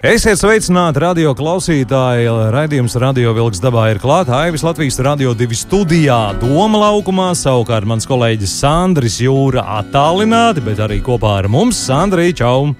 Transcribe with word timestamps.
Esiet 0.00 0.38
sveicināti, 0.40 0.96
radio 1.02 1.34
klausītāji. 1.36 2.30
Radījums 2.54 2.94
Radio 3.02 3.34
Vilks 3.36 3.60
dabā 3.60 3.90
ir 3.92 3.98
klāta. 4.00 4.32
Aivis 4.46 4.64
Latvijas 4.64 4.96
Radio 5.04 5.34
2 5.36 5.58
studijā 5.60 6.16
Doma 6.40 6.80
laukumā. 6.86 7.26
Savukārt 7.36 7.84
mans 7.84 8.08
kolēģis 8.08 8.54
Sandris 8.62 9.18
Jūra 9.20 9.66
attālināti, 9.76 10.64
bet 10.64 10.80
arī 10.80 11.02
kopā 11.04 11.34
ar 11.42 11.50
mums 11.52 11.76
Sandrija 11.84 12.38
Čau! 12.40 12.72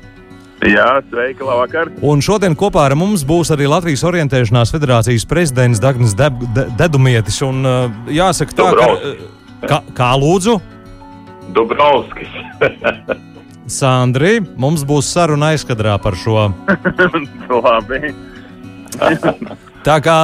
Jā, 0.64 0.88
sveiki, 1.12 1.44
labvakar! 1.44 1.92
Un 2.00 2.24
šodien 2.24 2.56
kopā 2.56 2.88
ar 2.88 2.96
mums 2.96 3.28
būs 3.28 3.52
arī 3.52 3.68
Latvijas 3.68 4.08
Orientēšanās 4.08 4.72
federācijas 4.72 5.28
prezidents 5.28 5.84
Dagnis 5.84 6.16
Deb 6.16 6.40
De 6.56 6.70
Dedumietis. 6.80 7.44
Un, 7.44 7.60
uh, 7.68 8.04
jāsaka 8.08 8.62
tā, 8.64 8.72
ka, 8.80 8.92
kā, 9.68 9.84
kā 9.92 10.14
lūdzu? 10.24 10.56
Dubrovskis. 11.52 12.32
Sandri, 13.70 14.38
mums 14.60 14.84
būs 14.86 15.08
saruna 15.14 15.52
aizkadrā 15.54 15.96
par 16.02 16.18
šo. 16.18 16.50
Labi. 17.64 18.12
Tā 19.86 19.96
kā 20.04 20.16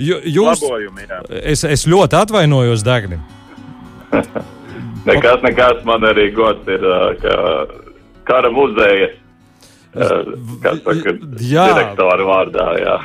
jūs. 0.00 0.62
Labojumi, 0.64 1.06
jā. 1.06 1.20
es, 1.52 1.64
es 1.68 1.86
ļoti 1.86 2.18
atvainojos, 2.20 2.84
Dagni. 2.86 3.20
Nekas, 5.06 5.40
nekas 5.40 5.78
man 5.88 6.04
arī 6.04 6.26
gods 6.36 6.66
ir 6.68 6.82
ka 7.22 7.36
kara 8.28 8.50
muzeja. 8.52 9.08
Kā 9.90 10.74
saka, 10.84 11.14
Jā. 11.40 11.64
direktora 11.72 12.26
vārdā, 12.28 12.66
jā. 12.78 12.96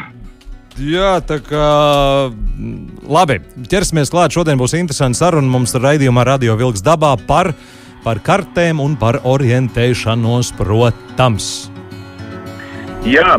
Jā, 0.76 1.14
tā 1.24 1.40
kā. 1.40 1.68
Labi, 3.08 3.40
ķersimies 3.72 4.12
klāt. 4.12 4.36
Šodien 4.36 4.60
būs 4.60 4.76
interesanti 4.78 5.18
saruna 5.22 5.48
mums 5.50 5.74
raidījumā 5.80 6.26
Radio 6.28 6.58
Vilks 6.60 6.84
dabā 6.86 7.14
par, 7.28 7.54
par 8.06 8.22
kartēm 8.22 8.80
un 8.84 8.94
par 9.02 9.18
orientēšanos, 9.26 10.54
protams. 10.60 11.50
Jā, 13.06 13.36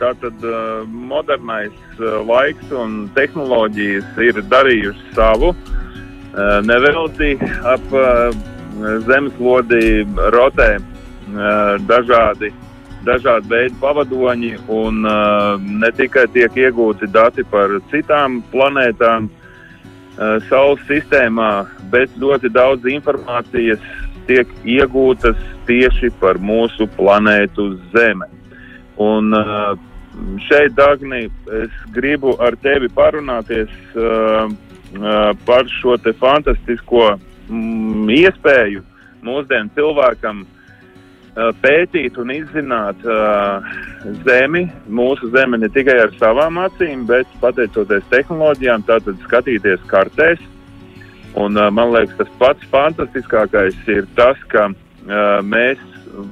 tā 0.00 0.10
tad 0.20 0.42
modernais 0.88 2.00
laiks 2.28 2.72
un 2.76 3.06
tehnoloģijas 3.16 4.18
ir 4.24 4.42
darījuši 4.50 5.14
savu. 5.16 5.54
Nevelti 6.68 7.36
ap 7.64 7.94
zemeslodi 9.06 10.04
rotē 10.34 10.76
dažādi, 11.88 12.52
dažādi 13.06 13.48
veidi 13.48 13.80
pavadoņi, 13.80 14.52
un 14.68 15.00
ne 15.80 15.90
tikai 15.96 16.26
tiek 16.34 16.60
iegūti 16.66 17.08
dati 17.12 17.44
par 17.48 17.78
citām 17.92 18.42
planētām 18.52 19.30
Saules 20.48 20.80
sistēmā, 20.88 21.66
bet 21.92 22.12
ļoti 22.16 22.48
daudz 22.54 22.86
informācijas 22.88 23.82
tiek 24.26 24.48
iegūtas 24.64 25.36
tieši 25.68 26.10
par 26.20 26.40
mūsu 26.40 26.88
planētu 26.96 27.74
Zeme. 27.92 28.28
Un 29.02 29.34
šeit, 30.46 30.72
Dagni, 30.78 31.26
es 31.60 31.78
gribu 31.92 32.32
ar 32.40 32.56
tevi 32.64 32.88
parunāties 32.96 33.72
par 35.44 35.68
šo 35.76 35.96
fantastisko 36.20 37.10
mm, 37.50 38.08
iespēju 38.16 38.84
mūsdienu 39.26 39.74
cilvēkam 39.76 40.44
pētīt 41.36 42.16
un 42.20 42.32
izzināt 42.32 43.02
uh, 43.04 43.64
Zemi, 44.24 44.64
mūsu 44.88 45.28
Zemi 45.34 45.60
ne 45.60 45.68
tikai 45.72 45.98
ar 46.06 46.14
savām 46.20 46.60
acīm, 46.62 47.04
bet 47.08 47.28
pateicoties 47.42 48.06
tehnoloģijām, 48.12 48.86
tātad 48.88 49.20
skatīties 49.26 49.84
kartēs. 49.90 50.40
Un, 51.36 51.58
uh, 51.58 51.68
man 51.68 51.92
liekas, 51.92 52.16
tas 52.22 52.32
pats 52.40 52.70
fantastiskākais 52.72 53.76
ir 53.92 54.08
tas, 54.16 54.40
ka 54.52 54.70
uh, 54.70 55.20
mēs 55.44 55.82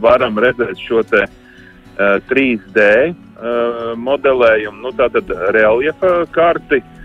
varam 0.00 0.40
redzēt 0.40 0.80
šo 0.80 1.04
te 1.04 1.26
uh, 1.26 2.16
3D 2.30 2.88
uh, 3.12 3.92
modelējumu, 4.00 4.86
nu, 4.86 4.94
tātad 4.96 5.28
reliefa 5.52 6.16
karti, 6.32 6.80
uh, 6.80 7.03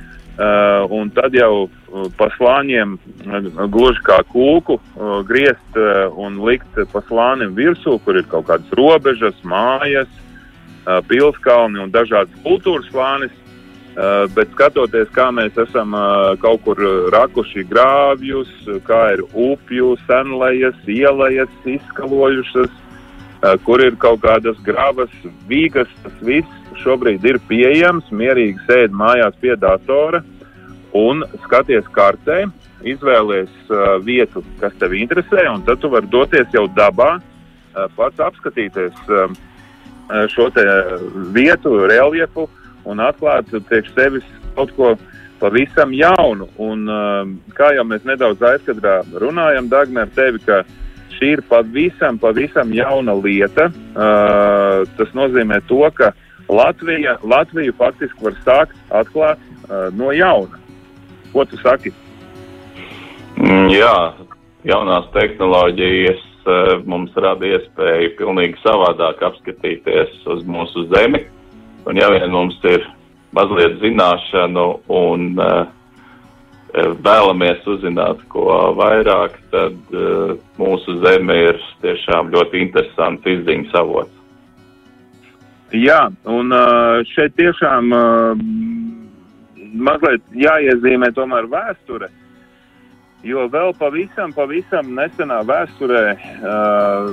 un 0.89 1.09
tad 1.11 1.33
jau 1.35 1.65
uh, 1.65 2.05
pa 2.15 2.29
slāņiem, 2.37 2.95
uh, 2.95 3.49
gluži 3.71 4.03
kā 4.07 4.21
kūku, 4.31 4.77
uh, 4.79 5.19
griezt 5.27 5.79
uh, 5.79 6.07
un 6.15 6.39
likt 6.47 6.79
pa 6.93 7.01
slānim 7.09 7.55
virsū, 7.57 7.97
kur 8.05 8.15
ir 8.15 8.27
kaut 8.31 8.47
kādas 8.47 8.71
robežas, 8.79 9.35
mājas, 9.43 10.07
uh, 10.85 11.01
pilskalni 11.09 11.83
un 11.83 11.91
dažādas 11.91 12.43
kultūras 12.45 12.87
slānis. 12.93 13.35
Uh, 13.99 14.29
bet 14.31 14.47
skatoties, 14.53 15.09
kā 15.11 15.25
mēs 15.33 15.57
esam 15.59 15.95
uh, 15.97 16.37
kaut 16.39 16.61
kur 16.63 16.79
rakuši 17.11 17.65
grāvjus, 17.67 18.51
kā 18.87 18.99
ir 19.17 19.25
upju, 19.33 19.95
senlejas, 20.05 20.77
ielejas 20.87 21.51
izskalojušas, 21.67 22.69
uh, 22.69 23.57
kur 23.65 23.83
ir 23.83 23.97
kaut 23.99 24.21
kādas 24.23 24.61
gravas, 24.63 25.11
vīgas, 25.49 25.91
tas 26.05 26.15
viss 26.23 26.58
šobrīd 26.83 27.25
ir 27.27 27.39
pieejams, 27.49 28.09
mierīgi 28.11 28.65
sēdi 28.67 28.95
mājās 28.95 29.37
pie 29.41 29.55
datora 29.59 30.23
un 30.95 31.23
skaties 31.45 31.87
kartē, 31.93 32.45
izvēlies 32.87 33.51
uh, 33.69 33.97
vietu, 34.03 34.43
kas 34.61 34.73
tev 34.79 34.95
interesē, 34.97 35.45
un 35.51 35.63
tad 35.67 35.81
tu 35.83 35.91
vari 35.91 36.09
doties 36.09 36.49
jau 36.55 36.65
dabā, 36.73 37.17
uh, 37.19 37.85
pats 37.97 38.23
apskatīties 38.29 38.95
uh, 39.11 39.27
šo 40.33 40.49
vietu, 41.35 41.75
reliefu 41.85 42.47
un 42.89 43.03
atklāt 43.03 43.51
priekš 43.67 43.91
sevis 43.93 44.29
kaut 44.55 44.71
ko 44.77 44.95
pavisam 45.39 45.93
jaunu. 45.93 46.49
Un, 46.57 46.87
uh, 46.89 47.27
kā 47.55 47.73
jau 47.75 47.85
mēs 47.87 48.07
nedaudz 48.07 48.41
aizkadrā 48.41 49.01
runājam, 49.21 49.69
Dagmar, 49.69 50.07
ar 50.07 50.15
tevi, 50.15 50.41
ka 50.45 50.63
šī 51.19 51.35
ir 51.35 51.43
pavisam, 51.49 52.17
pavisam 52.19 52.73
jauna 52.73 53.15
lieta. 53.19 53.69
Uh, 53.93 54.87
tas 54.97 55.13
nozīmē 55.17 55.61
to, 55.67 55.83
ka 55.95 56.13
Latvija, 56.49 57.17
Latviju 57.23 57.73
faktiski 57.77 58.25
var 58.25 58.37
sākt 58.45 58.77
atklāt 58.89 59.41
uh, 59.69 59.89
no 59.93 60.11
jauna. 60.15 60.57
Ko 61.33 61.45
tu 61.45 61.59
saki? 61.61 61.93
Mm, 63.37 63.69
Jā, 63.71 64.13
jaunās 64.67 65.05
tehnoloģijas 65.13 66.23
eh, 66.49 66.71
mums 66.89 67.13
rada 67.15 67.45
iespēju 67.45 68.15
pilnīgi 68.17 68.57
savādāk 68.63 69.21
apskatīties 69.29 70.25
uz 70.33 70.41
mūsu 70.49 70.87
zemi. 70.91 71.21
Un 71.87 72.01
ja 72.01 72.09
vien 72.11 72.31
mums 72.33 72.57
ir 72.67 72.83
mazliet 73.37 73.77
zināšanu 73.79 74.65
un 74.91 75.29
uh, 75.39 75.69
vēlamies 77.05 77.65
uzzināt 77.69 78.21
ko 78.33 78.49
vairāk, 78.77 79.37
tad 79.53 79.77
uh, 79.93 80.35
mūsu 80.59 80.97
zeme 81.05 81.37
ir 81.45 81.61
tiešām 81.85 82.33
ļoti 82.33 82.65
interesants 82.65 83.29
izziņas 83.37 83.77
avots. 83.79 84.18
Jā, 85.75 86.07
un 86.25 86.49
šeit 87.11 87.35
tiešām 87.37 87.91
mazliet 89.77 90.23
jāiezīmē 90.33 91.11
tomēr 91.13 91.45
vēsture. 91.51 92.09
Jo 93.27 93.49
vēl 93.51 93.73
pavisam, 93.75 94.31
pavisam 94.31 94.93
nesenā 94.95 95.41
vēsturē 95.43 96.03
uh, 96.15 97.09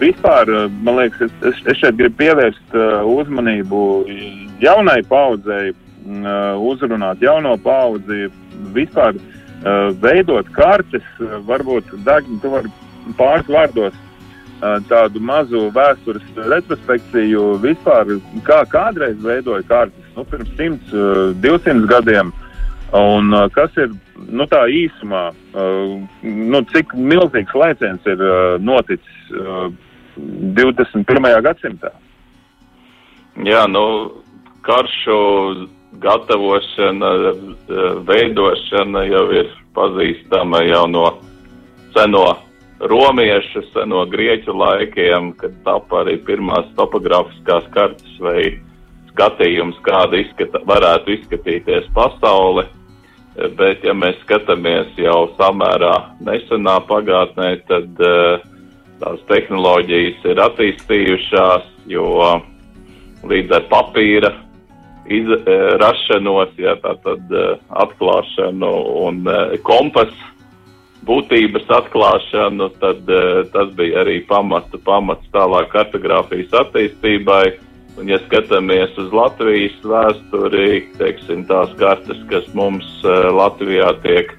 vispār, 0.00 0.48
man 0.80 0.96
liekas, 0.96 1.26
es, 1.28 1.34
es, 1.50 1.58
es 1.74 1.80
šeit 1.82 1.98
gribu 1.98 2.16
pievērst 2.22 2.76
uh, 2.78 3.02
uzmanību 3.12 3.82
jaunai 4.64 5.02
paudzei, 5.10 5.74
uh, 5.74 6.56
uzrunāt 6.72 7.20
jauno 7.20 7.52
paudzi, 7.60 8.30
vispār 8.72 9.20
uh, 9.20 9.92
veidot 10.00 10.48
kartes, 10.56 11.04
varbūt, 11.50 11.92
Dagni, 12.08 12.40
tu 12.40 12.54
vari 12.56 12.72
pāris 13.20 13.52
vārdos 13.52 14.00
tādu 14.88 15.20
mazu 15.20 15.68
vēstures 15.74 16.24
retrospekciju 16.50 17.54
vispār, 17.62 18.16
kā 18.46 18.62
kādreiz 18.70 19.18
veidoja 19.22 19.64
kartes, 19.68 20.08
nu, 20.16 20.24
pirms 20.30 20.50
100, 20.58 20.94
uh, 20.94 21.34
200 21.44 21.86
gadiem. 21.90 22.32
Un 22.94 23.34
kas 23.50 23.74
ir 23.80 23.90
nu, 24.30 24.44
tā 24.46 24.60
īsumā, 24.70 25.24
nu, 26.22 26.60
cik 26.70 26.92
milzīgs 26.94 27.56
lēciens 27.58 28.04
ir 28.06 28.20
noticis 28.62 29.32
uh, 29.34 29.66
21. 30.54 31.26
gadsimtā? 31.42 31.90
Jā, 33.42 33.64
nu, 33.66 33.82
karšu 34.62 35.18
gatavošana, 36.04 37.10
veidošana 38.06 39.04
jau 39.10 39.26
ir 39.42 39.50
pazīstama 39.74 40.62
jau 40.68 40.86
no 40.90 41.04
seno 41.94 42.26
romiešu, 42.88 43.64
seno 43.72 44.04
grieķu 44.10 44.54
laikiem, 44.56 45.32
kad 45.40 45.56
tapa 45.66 46.02
arī 46.04 46.18
pirmās 46.26 46.68
topografiskās 46.78 47.66
kartas 47.74 48.16
vai 48.20 48.54
skatījums, 49.12 49.78
kāda 49.86 50.20
izskata, 50.20 50.62
varētu 50.68 51.14
izskatīties 51.18 51.90
pasaule. 51.96 52.66
Bet, 53.58 53.82
ja 53.82 53.94
mēs 53.98 54.20
skatāmies 54.22 54.92
jau 55.00 55.32
samērā 55.38 55.94
nesenā 56.22 56.76
pagātnē, 56.86 57.48
tad 57.66 58.02
uh, 58.04 58.44
tās 59.02 59.24
tehnoloģijas 59.30 60.28
ir 60.30 60.42
attīstījušās, 60.44 61.66
jo 61.90 62.06
līdz 63.26 63.56
ar 63.58 63.66
papīra 63.72 64.30
izrašanos, 65.10 66.54
ja, 66.62 66.76
tātad 66.84 67.34
uh, 67.34 67.56
atklāšanu 67.82 68.70
un 69.08 69.26
kompasu 69.66 70.33
būtības 71.08 71.68
atklāšanu, 71.78 72.70
tad 72.82 73.10
uh, 73.10 73.42
tas 73.54 73.72
bija 73.78 74.02
arī 74.04 74.20
pamats, 74.28 74.72
pamats 74.86 75.30
tālāk 75.34 75.70
kartogrāfijas 75.74 76.54
attīstībai. 76.64 77.44
Un, 77.94 78.08
ja 78.10 78.18
skatāmies 78.24 78.96
uz 78.98 79.12
Latvijas 79.14 79.76
vēsturi, 79.86 80.88
teiksim, 80.98 81.44
tās 81.46 81.70
kartes, 81.78 82.24
kas 82.30 82.48
mums 82.58 82.88
uh, 83.06 83.30
Latvijā 83.34 83.92
tiek 84.02 84.34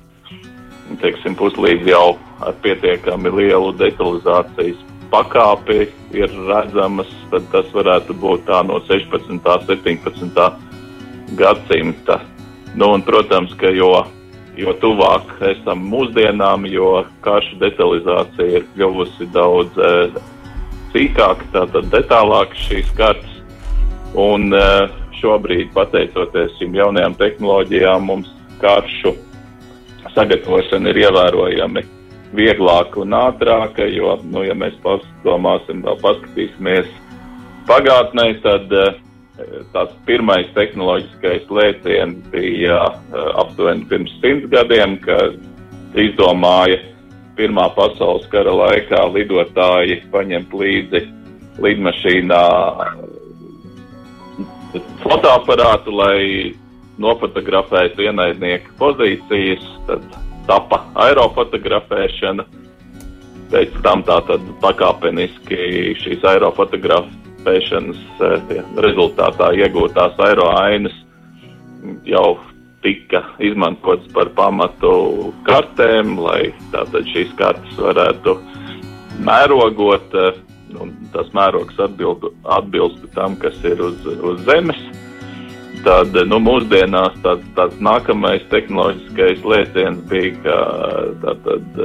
teiksim, 1.01 1.33
puslīdz 1.39 1.87
jau 1.89 2.17
ar 2.45 2.57
pietiekami 2.61 3.31
lielu 3.33 3.71
detalizācijas 3.79 4.81
pakāpi 5.11 5.85
ir 6.15 6.33
redzamas, 6.49 7.09
tad 7.31 7.47
tas 7.53 7.69
varētu 7.73 8.15
būt 8.21 8.45
tā 8.49 8.61
no 8.67 8.81
16. 8.87 9.31
un 9.31 9.41
17. 9.41 10.45
gadsimta. 11.39 12.19
Nu, 12.75 12.91
un, 12.97 13.03
protams, 13.07 13.53
ka 13.59 13.71
jo, 13.71 13.91
jo 14.59 14.73
tuvāk 14.81 15.35
esam 15.51 15.83
mūsdienām, 15.91 16.65
jo 16.71 17.03
karšu 17.25 17.59
detalizācija 17.61 18.61
ir 18.61 18.67
kļuvusi 18.75 19.27
daudz 19.33 19.79
uh, 19.81 20.19
sīkāka, 20.95 21.47
tātad 21.53 21.89
detālāka 21.91 22.57
šīs 22.67 22.91
kartes. 22.95 23.31
Un 24.15 24.47
eh, 24.55 24.93
šobrīd, 25.19 25.73
pateicoties 25.75 26.53
šīm 26.55 26.77
jaunajām 26.77 27.17
tehnoloģijām, 27.19 28.05
mums 28.07 28.29
karšu 28.61 29.11
sagatavošana 30.15 30.93
ir 30.93 31.01
ievērojami 31.01 31.83
vieglāka 32.35 33.01
un 33.03 33.15
ātrāka, 33.17 33.83
jo, 33.91 34.13
nu, 34.31 34.45
ja 34.47 34.55
mēs 34.55 34.77
padomāsim, 34.85 35.83
vēl 35.83 35.99
paskatīsimies 35.99 36.87
pagātnē, 37.67 38.29
tad 38.45 38.71
uh, 38.71 38.95
tās 39.73 39.93
pirmais 40.07 40.47
tehnoloģiskais 40.55 41.49
lēciens 41.51 42.27
bija 42.33 42.81
uh, 42.87 43.31
aptuveni 43.43 43.87
pirms 43.89 44.13
simts 44.21 44.51
gadiem, 44.53 44.97
kad 45.03 45.39
izdomāja 45.99 46.79
Pirmā 47.35 47.65
pasaules 47.75 48.23
kara 48.31 48.51
laikā 48.55 49.01
lidotāji 49.11 49.97
paņemt 50.13 50.53
līdzi 50.55 51.01
lidmašīnā 51.59 52.43
fotoaparātu, 55.03 55.91
lai 55.91 56.19
nofotografētu 57.03 58.07
ienaidnieku 58.07 58.71
pozīcijas, 58.79 59.67
tad 59.89 60.07
tapa 60.47 60.79
aerofotografēšana. 61.07 62.47
Pēc 63.51 63.75
tam 63.83 64.07
tā 64.07 64.21
tad 64.31 64.47
pakāpeniski 64.63 65.59
šīs 65.99 66.23
aerofotografēšanas 66.31 67.24
eh, 67.47 68.63
rezultātā 68.85 69.51
iegūtās 69.59 70.17
aeroainas 70.27 70.95
jau 72.07 72.37
tika 72.85 73.21
izmantotas 73.41 74.07
par 74.13 74.29
pamatu 74.37 75.33
kartēm, 75.47 76.17
lai 76.21 76.53
tātad 76.73 77.07
šīs 77.13 77.33
kartes 77.39 77.79
varētu 77.81 78.37
mērogot 79.25 80.17
eh, 80.21 80.41
tas 81.13 81.31
mērogs 81.37 81.79
atbildu, 81.79 82.33
atbilstu 82.57 83.09
tam, 83.15 83.37
kas 83.39 83.57
ir 83.63 83.81
uz, 83.81 84.05
uz 84.05 84.41
zemes. 84.49 84.81
Tad 85.85 86.17
nu, 86.25 86.39
mūsdienās 86.41 87.13
tāds, 87.21 87.45
tāds 87.53 87.77
nākamais 87.83 88.41
tehnoloģiskais 88.49 89.43
lēciens 89.45 90.01
bija, 90.09 90.31
ka 90.41 90.55
tātad, 91.21 91.79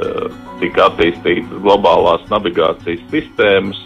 tika 0.63 0.87
attīstītas 0.89 1.61
globālās 1.61 2.25
navigācijas 2.33 3.03
sistēmas 3.13 3.79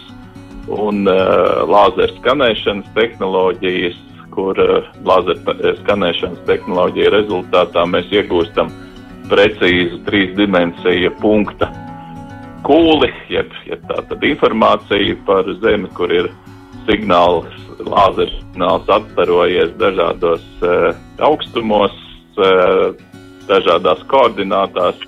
un 0.72 1.06
uh, 1.10 1.62
lāzeru 1.70 2.16
skanēšanas 2.18 2.90
tehnoloģijas, 2.96 3.98
kur 4.34 4.58
uh, 4.60 4.90
lāzeru 5.06 5.74
skanēšanas 5.82 6.44
tehnoloģija 6.48 7.14
rezultātā 7.14 7.86
mēs 7.90 8.10
iegūstam 8.14 8.72
precīzu 9.30 10.02
trīs 10.06 10.34
dimensiju 10.38 11.12
punktu 11.22 11.68
kūli, 12.66 13.10
jeb, 13.30 13.52
jeb 13.68 13.82
tā 13.90 14.02
tad 14.10 14.24
informācija 14.26 15.16
par 15.26 15.46
Zemi, 15.62 15.90
kur 15.94 16.12
ir 16.12 16.30
signāls, 16.86 17.50
lāzera 17.86 18.32
signāls 18.32 18.90
atstarojies 18.90 19.74
dažādos 19.80 20.44
uh, 20.64 20.88
augstumos, 21.26 21.94
uh, 22.40 22.90
dažādās 23.46 24.02
koordinātās, 24.10 24.98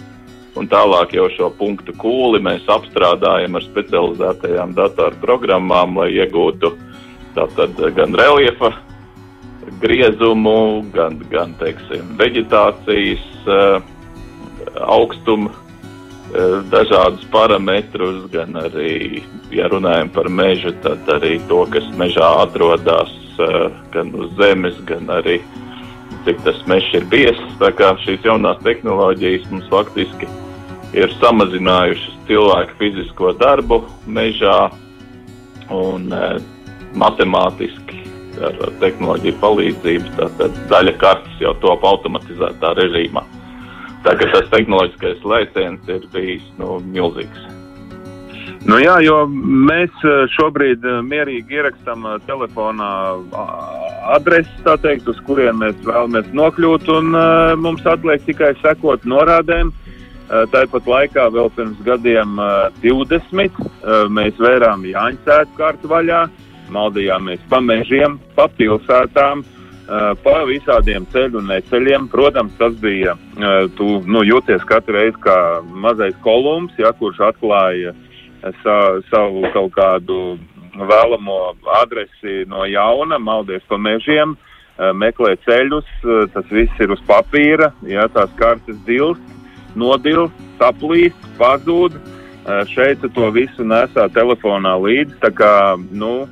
un 0.59 0.69
tālāk 0.71 1.15
jau 1.17 1.29
šo 1.35 1.51
punktu 1.59 1.95
kūli 1.99 2.43
mēs 2.45 2.67
apstrādājam 2.71 3.59
ar 3.59 3.67
specializētajām 3.67 4.75
datorprogrammām, 4.79 5.97
lai 6.03 6.11
iegūtu 6.19 6.73
tātad 7.37 7.79
gan 7.97 8.17
reliefa 8.19 8.73
griezumu, 9.83 10.83
gan, 10.95 11.21
gan 11.31 11.55
teiksim, 11.61 12.17
veģetācijas 12.19 13.27
uh, 13.47 13.81
augstumu 14.83 15.53
Eh, 16.29 16.61
dažādus 16.69 17.25
parametrus, 17.33 18.27
gan 18.29 18.53
arī, 18.61 19.23
ja 19.49 19.65
runājam 19.73 20.11
par 20.13 20.29
mežu, 20.29 20.75
tad 20.85 21.09
arī 21.09 21.39
to, 21.49 21.63
kas 21.73 21.87
mežā 21.97 22.29
atrodas, 22.43 23.09
eh, 23.41 23.71
gan 23.95 24.13
uz 24.13 24.29
zemes, 24.37 24.77
gan 24.85 25.09
arī 25.09 25.41
cik 26.27 26.45
tas 26.45 26.61
mežs 26.69 26.93
ir 26.93 27.09
biesis. 27.09 27.57
Tā 27.59 27.73
kā 27.73 27.97
šīs 28.05 28.21
jaunās 28.29 28.61
tehnoloģijas 28.61 29.49
mums 29.51 29.65
faktiski 29.73 30.29
ir 30.29 30.48
samazinājušas 31.21 32.15
cilvēku 32.29 32.77
fizisko 32.79 33.33
darbu 33.37 33.83
mežā 34.07 34.71
un 35.75 36.09
e, 36.13 36.39
matemātiski 36.97 38.05
ar 38.41 38.57
tehnoloģiju 38.81 39.37
palīdzību. 39.43 40.15
Tātad 40.17 40.57
daļa 40.71 40.95
kartes 41.01 41.43
jau 41.43 41.53
top 41.61 41.85
automatizētā 41.85 42.73
režīmā. 42.79 43.25
Kā 44.07 44.15
tas 44.17 44.49
tehnoloģiskais 44.53 45.25
lēciens 45.27 45.89
ir 45.91 46.07
bijis 46.15 46.45
nu, 46.61 46.79
milzīgs. 46.81 47.47
Nu 48.69 48.79
jā, 48.81 48.95
jo 49.05 49.25
mēs 49.29 49.93
eh, 50.07 50.23
šobrīd 50.35 50.87
eh, 50.87 51.01
mierīgi 51.05 51.59
ierakstām 51.59 52.07
telefonā 52.27 52.89
adresi, 54.15 54.55
teikt, 54.65 55.11
uz 55.11 55.21
kurien 55.27 55.59
mēs 55.61 55.77
vēlamies 55.85 56.31
nokļūt, 56.33 56.89
un 56.95 57.19
mums 57.61 57.85
atliek 57.87 58.25
tikai 58.25 58.55
sekot 58.63 59.05
norādēm. 59.05 59.69
Uh, 59.69 59.88
tāpat 60.29 60.89
laikā 60.93 61.29
vēl 61.33 61.49
pirms 61.57 61.79
gadiem 61.87 62.37
uh, 62.37 62.69
20 62.83 63.63
mēs 64.13 64.37
vērām 64.37 64.85
Jāņcētu 64.85 65.57
kārtu 65.57 65.89
vaļā, 65.89 66.27
maldījāmies 66.75 67.47
pa 67.49 67.63
mežiem, 67.65 68.19
pa 68.37 68.49
pilsētām, 68.59 69.45
Eh, 69.89 70.11
pa 70.21 70.43
visādiem 70.45 71.07
ceļu 71.09 71.41
un 71.41 71.47
neceļiem. 71.49 72.11
Protams, 72.13 72.53
tas 72.61 72.75
bija, 72.77 73.15
eh, 73.17 73.69
tu 73.77 74.03
nu, 74.05 74.21
jūties 74.21 74.67
katru 74.69 74.99
reizi 74.99 75.17
kā 75.25 75.65
mazais 75.65 76.17
kolumbs, 76.21 76.75
ja, 76.77 76.93
kurš 76.93 77.23
atklāja 77.31 77.95
eh, 77.95 78.53
sa, 78.63 79.01
savu 79.09 79.49
kaut 79.55 79.73
kādu 79.73 80.37
vēlamo 80.77 81.57
adresi 81.81 82.45
no 82.47 82.67
jauna, 82.69 83.19
maldies 83.19 83.65
pa 83.67 83.77
mežiem, 83.77 84.37
meklē 84.95 85.33
ceļus, 85.43 85.89
tas 86.31 86.53
viss 86.55 86.79
ir 86.79 86.93
uz 86.95 87.01
papīra, 87.03 87.73
ja 87.83 88.05
tās 88.15 88.31
kartes 88.39 88.77
dilst, 88.87 89.25
nodilst, 89.79 90.47
saplīst, 90.61 91.29
pazūd. 91.41 91.99
Šeit 92.71 93.03
to 93.13 93.27
visu 93.35 93.65
nesā 93.69 94.07
telefonā 94.15 94.73
līdzi, 94.81 95.19
tā 95.21 95.29
kā, 95.37 95.53
nu, 95.93 96.25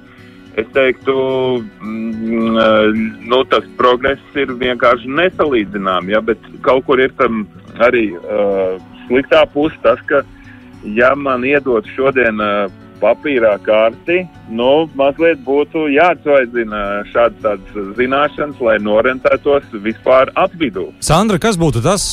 Es 0.57 0.69
teiktu, 0.73 1.15
mm, 1.85 3.27
nu, 3.29 3.41
tas 3.53 3.65
progress 3.77 4.39
ir 4.41 4.55
vienkārši 4.57 5.11
nesalīdzināms, 5.19 6.09
ja, 6.15 6.23
bet 6.25 6.41
kaut 6.65 6.87
kur 6.87 7.03
ir 7.03 7.13
tam 7.19 7.43
arī 7.85 8.07
uh, 8.17 8.79
sliktā 9.05 9.43
puse. 9.53 9.77
Tas, 9.85 10.01
ka, 10.09 10.23
ja 10.97 11.11
man 11.13 11.45
iedod 11.45 11.85
šodien 11.93 12.41
uh, 12.41 12.73
papīrā 13.01 13.55
karti, 13.65 14.23
nu, 14.49 14.87
mazliet 14.99 15.41
būtu 15.47 15.87
jāatsvaidzina 15.95 16.83
šādas 17.13 17.65
zināšanas, 17.99 18.61
lai 18.63 18.77
norentētos 18.83 19.69
vispār 19.85 20.33
apvidū. 20.39 20.89
Sandra, 21.05 21.41
kas 21.43 21.59
būtu 21.61 21.85
tas, 21.85 22.05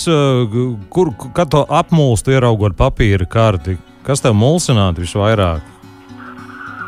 kur, 0.94 1.14
kad 1.36 1.54
to 1.54 1.66
apmulstu 1.70 2.36
ieraugot 2.36 2.78
papīra 2.80 3.30
karti? 3.30 3.78
Kas 4.04 4.20
tev 4.24 4.36
mulsinātu 4.36 5.06
visvairāk? 5.06 5.74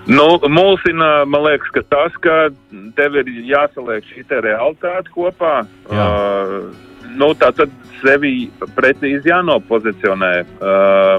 Nu, 0.05 0.25
mulsina, 0.49 1.25
man 1.25 1.47
liekas, 1.47 1.71
ka 1.73 1.81
tas, 1.89 2.13
ka 2.21 2.49
tev 2.97 3.15
ir 3.21 3.29
jāsaliek 3.49 4.05
šī 4.11 4.25
realitāte 4.45 5.09
kopā. 5.15 5.63
Jā. 5.89 6.05
Uh, 6.05 6.67
nu, 7.17 7.31
tā 7.39 7.49
tad 7.57 7.73
sevi 8.03 8.51
precīzi 8.77 9.31
jānopozicionē 9.31 10.33
uh, 10.43 11.17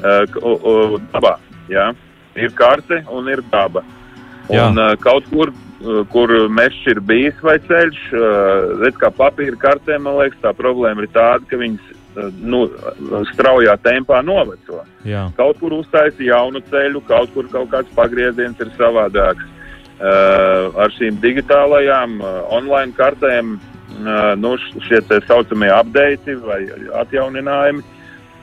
uh, 0.00 0.38
uh, 0.40 0.96
dabā. 1.12 1.36
Jā. 1.68 1.90
Ir 2.38 2.54
karte 2.56 3.02
un 3.12 3.28
ir 3.28 3.42
daba. 3.52 3.84
Jā. 4.50 4.68
Un 4.68 4.80
uh, 4.80 4.94
kaut 5.00 5.28
kur 5.32 5.54
kur 6.12 6.30
mežs 6.46 6.78
ir 6.86 7.00
bijis 7.02 7.40
vai 7.42 7.56
ceļš. 7.66 8.02
Redz, 8.78 8.98
kā 9.00 9.08
papīra 9.10 9.58
kartē, 9.58 9.96
man 9.98 10.14
liekas, 10.20 10.38
tā 10.38 10.52
problēma 10.54 11.02
ir 11.02 11.10
tāda, 11.10 11.42
ka 11.50 11.58
viņas 11.58 11.88
nu, 12.40 12.66
straujā 13.32 13.74
tempā 13.82 14.20
noveco. 14.24 14.82
Jā. 15.08 15.26
Kaut 15.38 15.58
kur 15.62 15.74
uztaisa 15.80 16.22
jaunu 16.22 16.62
ceļu, 16.70 17.02
kaut 17.08 17.32
kur 17.34 17.48
kaut 17.52 17.70
kāds 17.72 17.92
pagrieziens 17.96 18.60
ir 18.60 18.70
savādāks. 18.78 19.48
Uh, 20.02 20.72
ar 20.82 20.90
šīm 20.96 21.20
digitālajām 21.22 22.16
uh, 22.18 22.40
online 22.50 22.90
kartēm 22.96 23.52
uh, 23.54 24.32
nu, 24.34 24.56
šie 24.88 24.98
tā 25.06 25.20
saucamie 25.28 25.68
updati 25.70 26.34
vai 26.42 26.64
atjauninājumi 26.98 27.84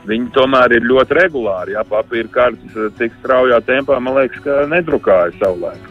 viņi 0.08 0.30
tomēr 0.36 0.76
ir 0.76 0.86
ļoti 0.88 1.16
regulāri. 1.18 1.76
Jā, 1.76 1.84
papīra 1.88 2.30
kartes 2.32 2.92
tik 2.98 3.14
straujā 3.20 3.60
tempā, 3.66 3.98
man 4.00 4.16
liekas, 4.18 4.42
ka 4.44 4.64
nedrukāja 4.70 5.34
savulaik. 5.40 5.88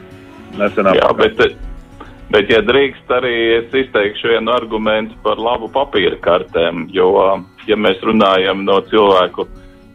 Jā, 0.57 1.09
bet, 1.17 1.43
bet, 2.33 2.49
ja 2.49 2.61
drīkst, 2.65 3.11
arī 3.13 3.35
es 3.59 3.75
izteikšu 3.83 4.33
vienu 4.33 4.53
argumentu 4.55 5.17
par 5.23 5.39
labu 5.39 5.69
papīra 5.71 6.17
kartēm, 6.25 6.87
jo, 6.93 7.13
ja 7.69 7.77
mēs 7.77 8.01
runājam 8.03 8.65
no 8.65 8.79
cilvēku 8.89 9.45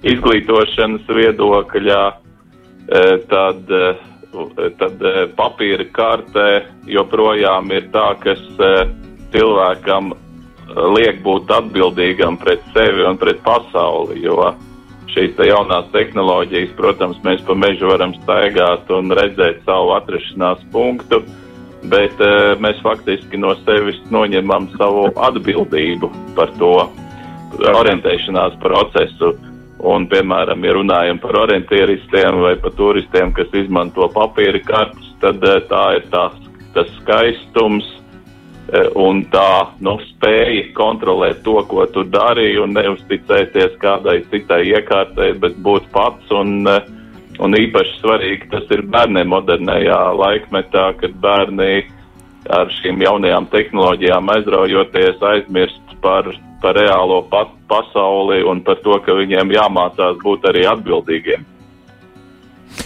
izglītošanas 0.06 1.10
viedokļa, 1.10 2.00
tad, 3.30 3.72
tad 4.78 5.06
papīra 5.36 5.88
kartē 5.96 6.48
joprojām 6.90 7.72
ir 7.74 7.88
tā, 7.94 8.12
kas 8.22 8.42
cilvēkam 9.34 10.14
liek 10.68 11.20
būt 11.24 11.50
atbildīgam 11.52 12.38
pret 12.40 12.62
sevi 12.74 13.04
un 13.06 13.18
pret 13.20 13.40
pasauli. 13.44 14.22
Jo 14.24 14.54
šīs 15.14 15.36
te 15.38 15.46
jaunās 15.48 15.86
tehnoloģijas, 15.94 16.74
protams, 16.78 17.20
mēs 17.26 17.42
pa 17.46 17.54
mežu 17.58 17.90
varam 17.90 18.14
staigāt 18.22 18.90
un 18.94 19.14
redzēt 19.14 19.62
savu 19.66 19.94
atrašanās 19.98 20.64
punktu, 20.74 21.22
bet 21.90 22.20
uh, 22.24 22.54
mēs 22.62 22.80
faktiski 22.82 23.38
no 23.38 23.54
sevis 23.62 24.00
noņemam 24.14 24.70
savu 24.78 25.10
atbildību 25.28 26.10
par 26.38 26.52
to 26.58 26.76
orientēšanās 27.74 28.58
procesu. 28.62 29.34
Un, 29.84 30.06
piemēram, 30.08 30.62
ja 30.64 30.72
runājam 30.72 31.18
par 31.20 31.36
orientieristiem 31.42 32.38
vai 32.40 32.54
par 32.56 32.72
turistiem, 32.78 33.34
kas 33.36 33.50
izmanto 33.52 34.06
papīra 34.14 34.62
kartes, 34.64 35.10
tad 35.20 35.44
uh, 35.44 35.60
tā 35.68 35.84
ir 35.98 36.08
tās, 36.14 36.38
tas 36.74 36.90
skaistums, 37.02 37.84
un 38.98 39.22
tā 39.32 39.74
nu, 39.84 39.96
spēja 40.08 40.66
kontrolēt 40.76 41.42
to, 41.46 41.60
ko 41.70 41.86
tu 41.94 42.04
dari, 42.08 42.54
un 42.58 42.74
neuzticēties 42.76 43.76
kādai 43.82 44.20
citai 44.32 44.64
iekārtai, 44.72 45.32
bet 45.42 45.58
būt 45.62 45.86
pats. 45.94 46.30
Un, 46.34 46.66
e, 46.66 46.78
un 47.44 47.54
īpaši 47.58 47.98
svarīgi 48.00 48.50
tas 48.50 48.66
ir 48.74 48.84
bērniem 48.90 49.30
modernajā 49.30 50.00
laikmetā, 50.18 50.88
kad 51.00 51.14
bērni 51.22 51.84
ar 52.52 52.72
šīm 52.80 53.00
jaunajām 53.04 53.48
tehnoloģijām 53.52 54.34
aizraujoties 54.36 55.22
aizmirst 55.32 55.96
par, 56.04 56.28
par 56.62 56.76
reālo 56.76 57.22
pa 57.30 57.46
pasauli 57.70 58.42
un 58.44 58.60
par 58.66 58.82
to, 58.84 58.98
ka 59.06 59.16
viņiem 59.16 59.54
jāmācās 59.54 60.20
būt 60.24 60.50
arī 60.50 60.66
atbildīgiem. 60.74 61.46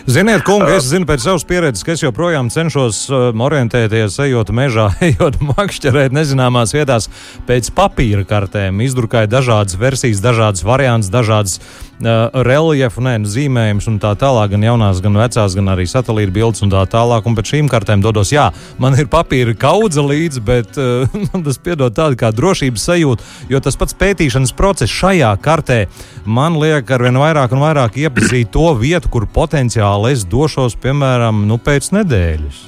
Ziniet, 0.09 0.41
kungi, 0.47 0.71
es 0.73 0.87
zinu 0.89 1.05
pēc 1.09 1.21
savas 1.21 1.45
pieredzes, 1.45 1.85
ka 1.85 1.93
es 1.93 2.01
joprojām 2.01 2.49
cenšos 2.53 3.03
um, 3.13 3.43
orientēties, 3.45 4.15
ejot 4.25 4.53
mežā, 4.57 4.87
ejot 5.09 5.37
makšķerēt 5.45 6.15
nezināmās 6.17 6.73
vietās 6.73 7.11
pēc 7.49 7.69
papīra 7.77 8.25
kartēm. 8.29 8.81
Izdrukāju 8.87 9.29
dažādas 9.29 9.77
versijas, 9.81 10.23
dažādas 10.25 10.65
variantus, 10.65 11.11
dažādas 11.13 11.59
uh, 11.61 12.31
reliefu, 12.47 13.05
nē, 13.05 13.19
nu, 13.21 13.29
zīmējumus 13.29 13.91
un 13.93 13.99
tā 14.01 14.15
tālāk, 14.17 14.55
gan 14.55 14.65
jaunās, 14.71 15.03
gan 15.05 15.19
vecās, 15.21 15.57
gan 15.59 15.73
arī 15.75 15.85
satelīta 15.91 16.33
bildes 16.39 16.65
un 16.65 16.73
tā 16.73 16.87
tālāk. 16.89 17.29
Un 17.29 17.37
pēc 17.37 17.53
šīm 17.53 17.69
kartēm 17.73 18.05
dodos, 18.05 18.33
jā, 18.33 18.49
man 18.81 18.97
ir 18.97 19.11
papīra 19.13 19.53
kaudze 19.61 20.05
līdzi, 20.05 20.45
bet 20.49 20.81
uh, 20.81 21.21
tas 21.37 21.61
piedod 21.61 21.97
tādu 21.97 22.17
kā 22.21 22.33
drošības 22.33 22.89
sajūtu, 22.91 23.29
jo 23.53 23.61
tas 23.65 23.77
pats 23.77 23.97
pētīšanas 24.01 24.57
process 24.57 25.01
šajā 25.03 25.35
kartē 25.45 25.83
man 26.29 26.57
liek 26.61 26.89
arvien 26.93 27.17
vairāk 27.21 27.53
un 27.57 27.63
vairāk 27.65 27.97
iepazīt 28.01 28.51
to 28.57 28.71
vietu, 28.79 29.13
kur 29.13 29.29
potenciāli 29.33 29.78
atkal 29.79 30.09
es 30.11 30.25
došos, 30.27 30.75
piemēram, 30.83 31.45
nu, 31.47 31.55
pēc 31.63 31.93
nedēļas. 31.95 32.63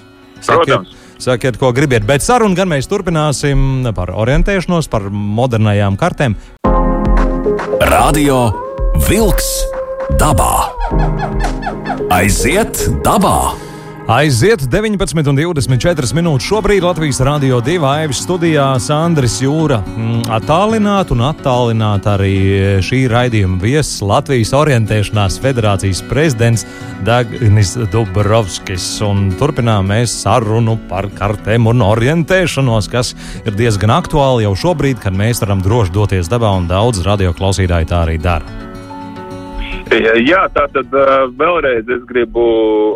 Sakiet, 0.46 0.92
sakiet, 1.18 1.56
ko 1.58 1.72
gribiet. 1.74 2.06
Bet 2.06 2.22
sarunu 2.22 2.54
gan 2.54 2.70
mēs 2.70 2.86
turpināsim 2.86 3.90
par 3.96 4.12
orientēšanos, 4.14 4.86
par 4.86 5.08
modernajām 5.10 5.98
kartēm. 5.98 6.36
Radio 7.90 8.38
Wolks 9.08 9.50
dabā. 10.22 10.70
Aiziet 12.14 12.86
dabā! 13.02 13.69
Aiziet 14.10 14.64
19,24 14.66 16.16
minūtes. 16.18 16.48
Šobrīd 16.48 16.82
Latvijas 16.82 17.20
Rādio 17.22 17.60
2 17.62 17.84
aivis 17.86 18.24
studijā 18.24 18.64
Sandris 18.82 19.36
Jūra. 19.38 19.76
Mm, 19.86 20.24
attālināt 20.34 21.12
un 21.14 21.20
attālināt 21.28 22.08
arī 22.10 22.32
šī 22.82 23.04
raidījuma 23.12 23.60
viesis 23.62 24.00
Latvijas 24.02 24.50
orientēšanās 24.58 25.36
federācijas 25.44 26.00
prezidents 26.10 26.66
Dagnis 27.06 27.76
Dubrovskis. 27.92 28.88
Un 29.06 29.28
turpinām 29.38 29.86
mēs 29.92 30.16
sarunu 30.24 30.74
par 30.90 31.06
kartēm 31.14 31.70
un 31.70 31.84
orientēšanos, 31.86 32.90
kas 32.90 33.12
ir 33.44 33.54
diezgan 33.54 33.94
aktuāli 33.94 34.48
jau 34.48 34.56
šobrīd, 34.64 34.98
kad 35.04 35.14
mēs 35.14 35.44
varam 35.44 35.62
droši 35.62 35.94
doties 35.94 36.32
dabā 36.34 36.50
un 36.58 36.66
daudz 36.66 37.06
radio 37.06 37.30
klausītāji 37.30 37.92
tā 37.94 38.02
arī 38.08 38.18
dara. 38.18 38.69
Jā, 39.90 40.44
tā 40.54 40.68
tad 40.70 40.92
vēlreiz 41.34 41.88
es 41.90 42.04
gribu 42.06 42.44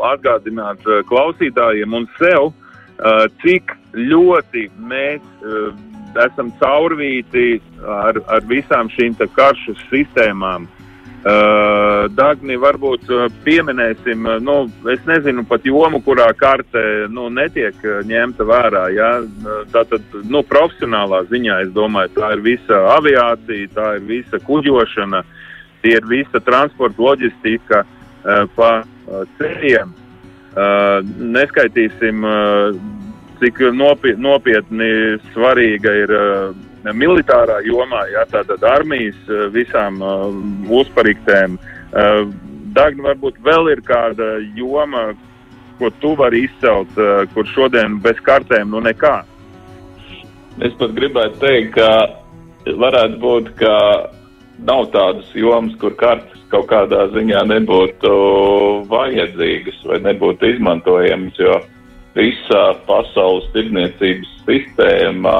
atgādināt 0.06 0.84
klausītājiem 1.08 1.96
un 1.98 2.06
sev, 2.20 2.52
cik 3.42 3.74
ļoti 3.98 4.68
mēs 4.78 5.24
esam 6.28 6.52
caurvīti 6.60 7.58
ar, 7.82 8.22
ar 8.30 8.46
visām 8.46 8.92
šīm 8.94 9.18
karšu 9.34 9.74
sistēmām. 9.88 10.70
Dagni, 12.14 12.60
varbūt 12.60 13.10
pieminēsim, 13.42 14.28
nu, 14.44 14.56
es 14.92 15.02
nezinu 15.08 15.42
pat 15.50 15.66
jomu, 15.66 15.98
kurā 16.04 16.28
karte 16.38 17.08
nu, 17.10 17.26
netiek 17.32 17.74
ņemta 18.06 18.46
vērā. 18.46 18.88
Ja? 18.94 19.14
Tā 19.72 19.86
tad, 19.88 20.18
nu, 20.28 20.44
profesionālā 20.46 21.24
ziņā, 21.32 21.62
es 21.64 21.72
domāju, 21.74 22.12
tā 22.20 22.36
ir 22.36 22.44
visa 22.44 22.84
aviācija, 23.00 23.72
tā 23.74 23.94
ir 23.96 24.04
visa 24.12 24.38
kuģošana, 24.46 25.24
uh, 25.24 25.33
tie 25.84 25.98
ir 25.98 26.08
visa 26.08 26.40
transporta 26.40 27.02
loģistika 27.04 27.84
uh, 27.84 28.44
pa 28.56 28.70
uh, 28.82 29.22
ceļiem. 29.38 29.92
Uh, 29.92 30.02
neskaitīsim, 31.34 32.22
cik 33.40 33.58
nopietni, 33.74 34.22
nopietni 34.22 34.90
svarīga 35.32 35.90
ir 35.98 36.12
militārā 36.94 37.58
jomā, 37.66 38.04
ja 38.12 38.22
tātad 38.30 38.62
armijas 38.62 39.18
visām 39.50 39.98
uzpariktēm. 40.70 41.58
Dagni, 42.76 43.02
varbūt 43.02 43.42
vēl 43.42 43.72
ir 43.72 43.82
kāda 43.82 44.36
joma, 44.54 45.08
ko 45.80 45.90
tu 45.98 46.14
vari 46.14 46.44
izcelt, 46.46 46.94
kur 47.34 47.50
šodien 47.50 47.98
bez 48.04 48.20
kartēm 48.22 48.70
nu 48.70 48.84
nekā. 48.84 49.16
Es 50.62 50.76
pat 50.78 50.94
gribētu 50.94 51.40
teikt, 51.42 51.74
ka 51.74 52.76
varētu 52.78 53.18
būt, 53.20 53.54
ka 53.58 53.74
nav 54.64 54.88
tādas 54.94 55.28
jomas, 55.36 55.74
kur 55.80 55.94
kartes 56.00 56.40
kaut 56.52 56.68
kādā 56.70 57.06
ziņā 57.14 57.42
nebūtu 57.50 58.14
vajadzīgas 58.90 59.82
vai 59.88 60.00
nebūtu 60.04 60.54
izmantojamas, 60.54 61.38
jo 61.40 61.58
visā 62.14 62.64
pasaules 62.86 63.50
tirdzniecības 63.54 64.32
sistēmā 64.46 65.38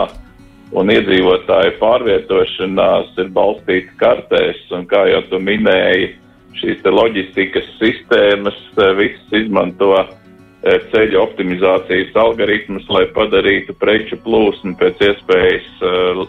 un 0.75 0.91
iedzīvotāju 0.91 1.77
pārvietošanās 1.79 3.15
ir 3.23 3.31
balstīta 3.37 3.95
kartēs, 4.01 4.61
un 4.75 4.89
kā 4.91 5.05
jau 5.13 5.23
tu 5.31 5.41
minēji, 5.43 6.11
šīs 6.59 6.85
loģistikas 6.87 7.71
sistēmas 7.81 8.59
eh, 8.79 8.91
visas 8.99 9.39
izmanto 9.43 9.93
eh, 10.01 10.79
ceļu 10.93 11.21
optimizācijas 11.23 12.15
algoritmus, 12.25 12.87
lai 12.91 13.07
padarītu 13.15 13.75
preču 13.79 14.19
plūsmu 14.27 14.77
pēc 14.81 15.03
iespējas 15.11 15.71
eh, 15.83 16.23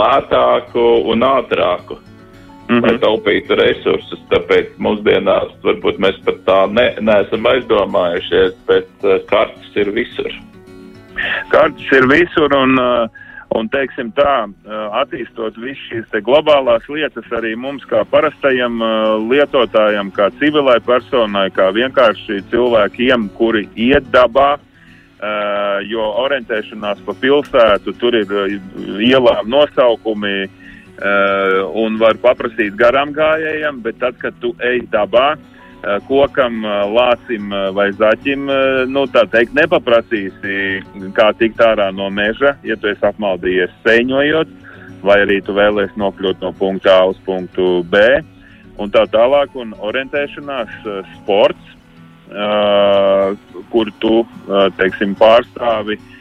lētāku 0.00 0.86
un 1.12 1.28
ātrāku 1.28 2.00
mm 2.70 2.78
-hmm. 2.78 2.90
lai 2.90 2.98
taupītu 2.98 3.56
resursus. 3.58 4.20
Tāpēc 4.30 4.76
mūsdienās 4.78 5.50
varbūt 5.64 5.98
mēs 5.98 6.20
pat 6.24 6.38
tā 6.46 6.60
ne, 6.72 6.86
neesam 7.00 7.46
aizdomājušies, 7.46 8.54
bet 8.66 8.88
uh, 9.02 9.18
kartes 9.26 9.76
ir 9.76 9.90
visur. 9.90 10.30
Kartes 11.48 11.92
ir 11.92 12.06
visur 12.06 12.54
un, 12.56 12.78
uh, 12.78 13.08
un 13.58 13.68
teiksim 13.68 14.12
tā, 14.12 14.46
uh, 14.46 15.00
attīstot 15.02 15.58
visu 15.58 15.82
šīs 15.90 16.22
globālās 16.22 16.88
lietas 16.88 17.26
arī 17.32 17.56
mums 17.56 17.84
kā 17.84 18.04
parastajam 18.04 18.78
lietotājam, 19.30 20.10
kā 20.10 20.30
civilai 20.38 20.80
personai, 20.80 21.50
kā 21.50 21.70
vienkārši 21.72 22.42
cilvēkiem, 22.50 23.28
kuri 23.38 23.68
iet 23.76 24.04
dabā. 24.12 24.58
Jo 25.84 26.04
orientēšanās 26.16 26.98
pa 27.04 27.12
pilsētu, 27.20 27.92
tur 28.00 28.14
ir 28.16 28.30
ielām 29.04 29.50
nosaukumi, 29.52 30.48
un 31.00 31.96
var 32.00 32.18
paprasīt 32.20 32.76
garām 32.76 33.14
gājējiem, 33.16 33.80
bet 33.84 34.00
tad, 34.02 34.18
kad 34.20 34.36
tu 34.40 34.52
ej 34.60 34.82
dabā, 34.92 35.34
kokam, 36.08 36.60
lācim 36.92 37.48
vai 37.72 37.88
zaķim, 37.96 38.50
nu, 38.92 39.06
tā 39.08 39.24
teikt, 39.32 39.54
nepaprasīsi, 39.56 40.82
kā 41.16 41.30
tikt 41.38 41.62
ārā 41.64 41.88
no 41.96 42.10
meža, 42.12 42.56
ja 42.68 42.76
tu 42.76 42.90
esi 42.90 43.06
apmaldījies 43.08 43.72
sēņojot, 43.86 44.52
vai 45.00 45.22
arī 45.24 45.40
tu 45.40 45.56
vēlēsies 45.56 45.96
nokļūt 45.96 46.44
no 46.44 46.52
punkta 46.58 46.98
A 47.00 47.08
uz 47.14 47.20
punktu 47.24 47.80
B, 47.88 48.20
un 48.76 48.92
tā 48.92 49.06
tālāk, 49.08 49.56
un 49.56 49.72
orientēšanās 49.80 50.76
sports, 51.16 51.76
kur 53.72 53.88
tu, 54.04 54.20
teiksim, 54.76 55.16
pārstāvi 55.18 55.96
uh, 55.96 56.19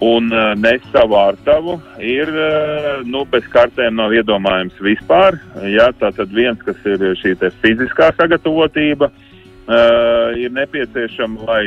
un 0.00 0.32
uh, 0.32 0.54
nes 0.56 0.80
savu 0.94 1.16
ārtavu, 1.20 1.76
ir 2.00 2.30
uh, 2.32 3.02
nu, 3.04 3.26
bez 3.28 3.44
kartēm 3.52 3.98
nav 4.00 4.14
iedomājams 4.16 4.80
vispār. 4.80 5.36
Jā, 5.68 5.90
tā 6.00 6.08
tad 6.16 6.32
viens, 6.32 6.60
kas 6.64 6.80
ir 6.88 7.04
šī 7.20 7.34
fiziskā 7.60 8.08
sagatavotība, 8.16 9.10
uh, 9.10 10.32
ir 10.40 10.56
nepieciešama, 10.56 11.44
lai, 11.44 11.62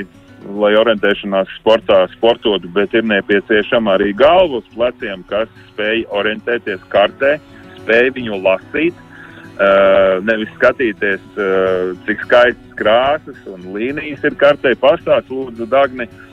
lai 0.50 0.74
orientēšanās 0.82 1.54
sportā 1.60 2.02
sportotu, 2.16 2.72
bet 2.74 2.98
ir 2.98 3.06
nepieciešama 3.06 4.00
arī 4.00 4.16
galva 4.18 4.64
uz 4.64 4.68
pleciem, 4.74 5.22
kas 5.30 5.54
spēj 5.70 6.08
orientēties 6.10 6.90
kartē, 6.90 7.38
spēj 7.84 8.14
viņu 8.18 8.42
lasīt. 8.42 9.10
Uh, 9.54 10.18
nevis 10.26 10.50
skatīties, 10.56 11.22
uh, 11.38 11.92
cik 12.08 12.24
skaistas 12.26 12.72
krāsas 12.80 13.38
un 13.46 13.68
līnijas 13.76 14.24
ir 14.26 14.34
kartē. 14.42 14.72
Pastāst, 14.82 15.30
lūdzu, 15.30 15.68
Dagni, 15.70 16.08
uh, 16.10 16.33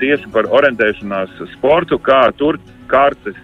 tieši 0.00 0.30
par 0.32 0.48
orientēšanās 0.54 1.34
sportu, 1.54 1.98
kā 1.98 2.28
tur 2.38 2.58
kartes, 2.88 3.38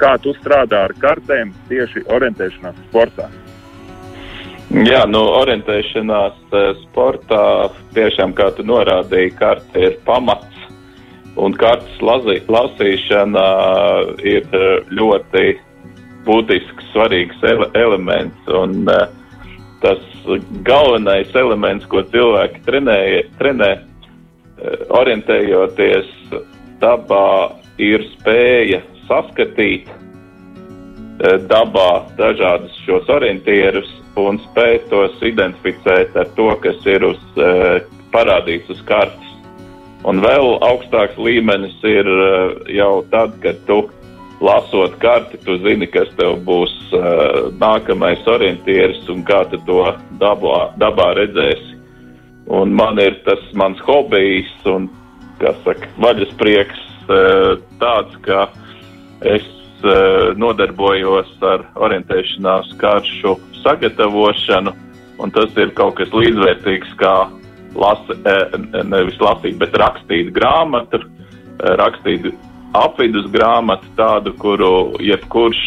kā 0.00 0.16
tu 0.22 0.34
strādā 0.38 0.86
ar 0.88 0.94
kartēm 1.00 1.52
tieši 1.68 2.06
orientēšanās 2.08 2.78
sportā. 2.88 3.28
Jā, 4.70 5.02
nu, 5.10 5.24
orientēšanās 5.40 6.54
sportā 6.84 7.70
tiešām, 7.96 8.36
kā 8.38 8.52
tu 8.54 8.62
norādīji, 8.62 9.34
karte 9.38 9.88
ir 9.88 9.98
pamats. 10.06 10.46
Un 11.40 11.54
kartes 11.58 11.98
lazī, 12.02 12.40
lasīšana 12.50 13.44
ir 14.26 14.46
ļoti 14.94 15.44
būtisks, 16.26 16.90
svarīgs 16.92 17.42
ele 17.50 17.66
elements. 17.78 18.50
Un, 18.50 18.86
tas 19.82 20.00
galvenais 20.66 21.34
elements, 21.34 21.86
ko 21.90 22.02
cilvēki 22.12 22.62
trenē, 22.66 22.98
trenē 23.40 23.70
orientējoties 24.90 26.08
dabā, 26.80 27.56
ir 27.80 28.04
spēja 28.16 28.80
saskatīt 29.08 29.88
eh, 29.88 31.38
dabā 31.50 31.90
dažādus 32.18 32.76
šos 32.84 33.08
orientierus 33.12 33.88
un 34.20 34.40
spēt 34.50 34.88
tos 34.90 35.16
identificēt 35.24 36.16
ar 36.18 36.28
to, 36.36 36.50
kas 36.64 36.80
ir 36.88 37.06
uz, 37.12 37.20
eh, 37.40 37.80
parādīts 38.12 38.72
uz 38.72 38.82
kartes. 38.88 39.26
Un 40.08 40.22
vēl 40.24 40.54
augstāks 40.64 41.18
līmenis 41.20 41.76
ir 41.84 42.06
jau 42.72 43.02
tad, 43.12 43.34
kad 43.42 43.58
tu 43.68 43.82
lasot 44.40 44.94
karti, 45.02 45.36
tu 45.44 45.58
zini, 45.60 45.84
kas 45.92 46.08
tev 46.16 46.38
būs 46.46 46.72
nākamais 47.60 48.24
orientieris 48.24 49.04
un 49.12 49.20
kā 49.28 49.42
tu 49.50 49.60
to 49.68 49.82
dabā, 50.22 50.70
dabā 50.80 51.10
redzēsi. 51.18 51.69
Un 52.50 52.72
man 52.74 52.98
ir 52.98 53.14
tas 53.22 53.42
mans 53.54 53.78
hobijs 53.86 54.50
un, 54.66 54.88
saka, 55.38 55.86
vaļas 56.02 56.32
prieks 56.40 56.80
eh, 57.06 57.52
tāds, 57.78 58.16
ka 58.26 58.48
es 59.22 59.46
eh, 59.86 60.32
nodarbojos 60.34 61.30
ar 61.46 61.62
orientēšanās 61.78 62.72
karšu 62.80 63.36
sagatavošanu, 63.60 64.74
un 65.22 65.34
tas 65.36 65.54
ir 65.62 65.70
kaut 65.78 66.00
kas 66.00 66.10
līdzvērtīgs 66.10 66.96
kā 66.98 67.14
lasa, 67.78 68.18
eh, 68.18 68.58
nevis 68.82 69.20
lasīt, 69.22 69.54
bet 69.62 69.78
rakstīt 69.78 70.34
grāmatu, 70.34 71.04
rakstīt 71.78 72.32
apvidus 72.74 73.30
grāmatu 73.30 73.86
tādu, 73.94 74.34
kuru 74.42 74.72
jebkurš 75.04 75.62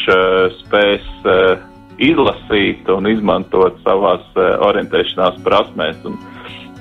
spēs 0.57 1.07
izlasīt 2.01 2.89
un 2.89 3.07
izmantot 3.07 3.77
savās 3.85 4.23
orientēšanās 4.35 5.38
prasmēs. 5.45 5.99
Un, 6.10 6.17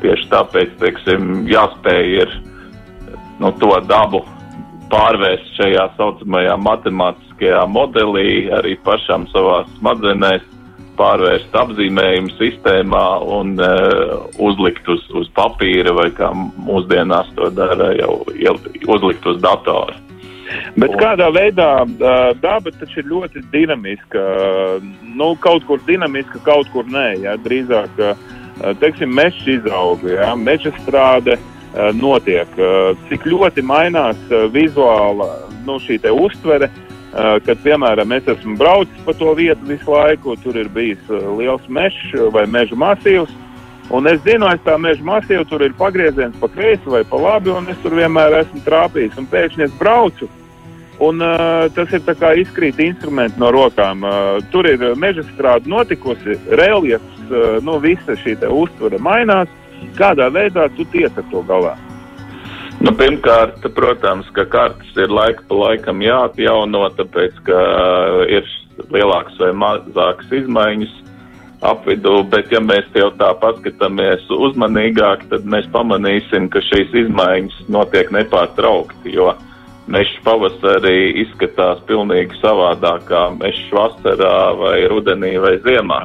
Tieši 0.02 0.28
tāpēc, 0.32 0.72
teiksim, 0.80 1.44
jāspēj 1.46 2.08
ir 2.24 2.32
nu, 3.38 3.52
to 3.60 3.74
dabu 3.86 4.24
pārvērst 4.92 5.54
šajā 5.56 5.86
saucamajā 5.96 6.56
matemātiskajā 6.60 7.62
modelī, 7.70 8.50
arī 8.52 8.74
pašam 8.84 9.28
savā 9.32 9.62
smadzenēs, 9.78 10.44
pārvērst 10.98 11.54
apzīmējumu 11.56 12.34
sistēmā 12.36 13.06
un 13.38 13.54
uh, 13.62 14.26
uzlikt 14.42 14.90
uz, 14.92 15.06
uz 15.16 15.30
papīra 15.38 15.94
vai 15.96 16.10
kā 16.18 16.28
mūsdienās 16.36 17.30
to 17.38 17.48
dara 17.56 17.94
jau 17.96 18.18
uzlikt 18.92 19.26
uz 19.30 19.40
datora. 19.42 19.96
Bet 20.76 20.92
kādā 21.00 21.30
veidā 21.32 21.70
uh, 21.86 22.34
daba 22.42 22.74
taču 22.76 23.00
ir 23.00 23.08
ļoti 23.14 23.46
dinamiska. 23.54 24.26
Nu, 25.16 25.32
kaut 25.40 25.64
kur 25.70 25.80
dinamiska, 25.86 26.42
kaut 26.44 26.68
kur 26.74 26.84
nē. 26.92 27.06
Ja? 27.24 27.38
Drīzāk 27.40 28.02
uh, 28.02 28.12
Eh, 28.12 28.41
teiksim, 28.80 29.14
meža 29.14 29.50
izauga, 29.50 30.10
ja, 30.12 30.34
meža 30.36 30.72
strāde 30.82 31.36
eh, 31.36 31.90
notiek. 31.96 32.48
Eh, 32.58 32.94
cik 33.08 33.26
ļoti 33.26 33.64
mainās 33.64 34.18
vizuāla 34.52 35.28
nu, 35.66 35.78
šī 35.82 36.00
uztvere, 36.10 36.70
kad, 37.12 37.58
piemēram, 37.60 38.08
es 38.16 38.28
esmu 38.32 38.54
braucis 38.56 39.02
pa 39.04 39.12
to 39.12 39.34
vietu 39.36 39.66
visu 39.68 39.92
laiku, 39.92 40.32
tur 40.40 40.56
ir 40.56 40.70
bijis 40.72 41.10
liels 41.36 41.66
mežs 41.68 42.14
vai 42.32 42.46
meža 42.48 42.72
masīvs. 42.72 43.34
Un 43.92 44.08
es 44.08 44.22
zinu, 44.24 44.46
aiz 44.48 44.62
tā 44.64 44.78
meža 44.80 45.04
masīva 45.04 45.44
tur 45.44 45.60
ir 45.60 45.74
pagrieziens 45.76 46.38
pa 46.40 46.48
kreisi 46.48 46.88
vai 46.88 47.02
pa 47.04 47.20
labi, 47.20 47.52
un 47.52 47.68
es 47.68 47.76
tur 47.84 47.92
vienmēr 47.98 48.38
esmu 48.38 48.64
trāpījis. 48.64 49.18
Un 49.20 49.28
pēkšņi 49.28 49.66
es 49.66 49.76
braucu, 49.76 50.30
un 51.04 51.20
uh, 51.20 51.68
tas 51.76 51.92
ir 51.92 52.00
kā 52.00 52.32
izkrīt 52.40 52.80
instrumenti 52.80 53.36
no 53.44 53.52
rokām. 53.52 54.08
Uh, 54.08 54.40
tur 54.48 54.70
ir 54.72 54.94
meža 54.96 55.26
strāde 55.34 55.68
notikusi, 55.68 56.40
reliefs 56.48 57.11
Eh, 57.11 57.11
nu, 57.64 57.78
visa 57.82 58.16
šī 58.18 58.36
uztvere 58.48 59.00
mainās, 59.02 59.50
kādā 59.98 60.28
veidā 60.32 60.68
tu 60.76 60.86
tiec 60.92 61.16
ar 61.18 61.26
to 61.30 61.42
galā? 61.48 61.76
Nu, 62.82 62.90
pirmkārt, 62.98 63.62
protams, 63.76 64.26
ka 64.34 64.42
kartes 64.50 64.96
ir 64.98 65.12
laika 65.12 65.44
pa 65.46 65.54
laikam 65.54 66.00
jāatjauno, 66.02 66.88
tāpēc, 66.98 67.36
ka 67.46 67.58
eh, 67.62 68.38
ir 68.38 68.48
lielākas 68.90 69.38
vai 69.38 69.52
mazākas 69.54 70.32
izmaiņas 70.40 70.96
apvidū, 71.62 72.16
bet 72.32 72.50
ja 72.50 72.58
mēs 72.64 72.88
jau 72.98 73.12
tā 73.20 73.30
paskatāmies 73.38 74.24
uzmanīgāk, 74.34 75.28
tad 75.30 75.46
mēs 75.46 75.68
pamanīsim, 75.74 76.48
ka 76.50 76.62
šīs 76.72 76.96
izmaiņas 77.04 77.60
notiek 77.70 78.10
nepārtraukti, 78.14 79.14
jo 79.14 79.30
mežs 79.92 80.16
pavasarī 80.26 81.12
izskatās 81.22 81.82
pilnīgi 81.86 82.38
savādāk 82.40 83.06
kā 83.10 83.28
mežs 83.36 83.62
vasarā 83.74 84.36
vai 84.58 84.76
rudenī 84.90 85.36
vai 85.42 85.56
ziemā. 85.62 86.02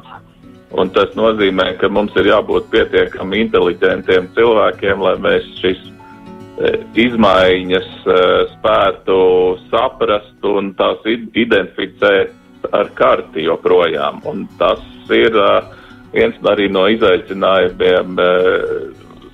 Un 0.75 0.89
tas 0.91 1.13
nozīmē, 1.15 1.77
ka 1.79 1.87
mums 1.87 2.15
ir 2.19 2.27
jābūt 2.27 2.67
pietiekami 2.73 3.45
inteliģentiem 3.45 4.27
cilvēkiem, 4.35 4.99
lai 5.05 5.13
mēs 5.23 5.45
šīs 5.61 5.79
e, 5.87 6.73
izmaiņas 7.07 7.87
e, 8.03 8.17
spētu 8.57 9.19
saprast 9.71 10.49
un 10.51 10.73
tās 10.75 11.07
identificēt 11.07 12.35
ar 12.75 12.91
karti 12.99 13.47
joprojām. 13.47 14.19
Un 14.27 14.43
tas 14.59 14.83
ir 15.15 15.31
e, 15.31 15.49
viens 16.11 16.35
no 16.43 16.87
izaicinājumiem 16.91 18.19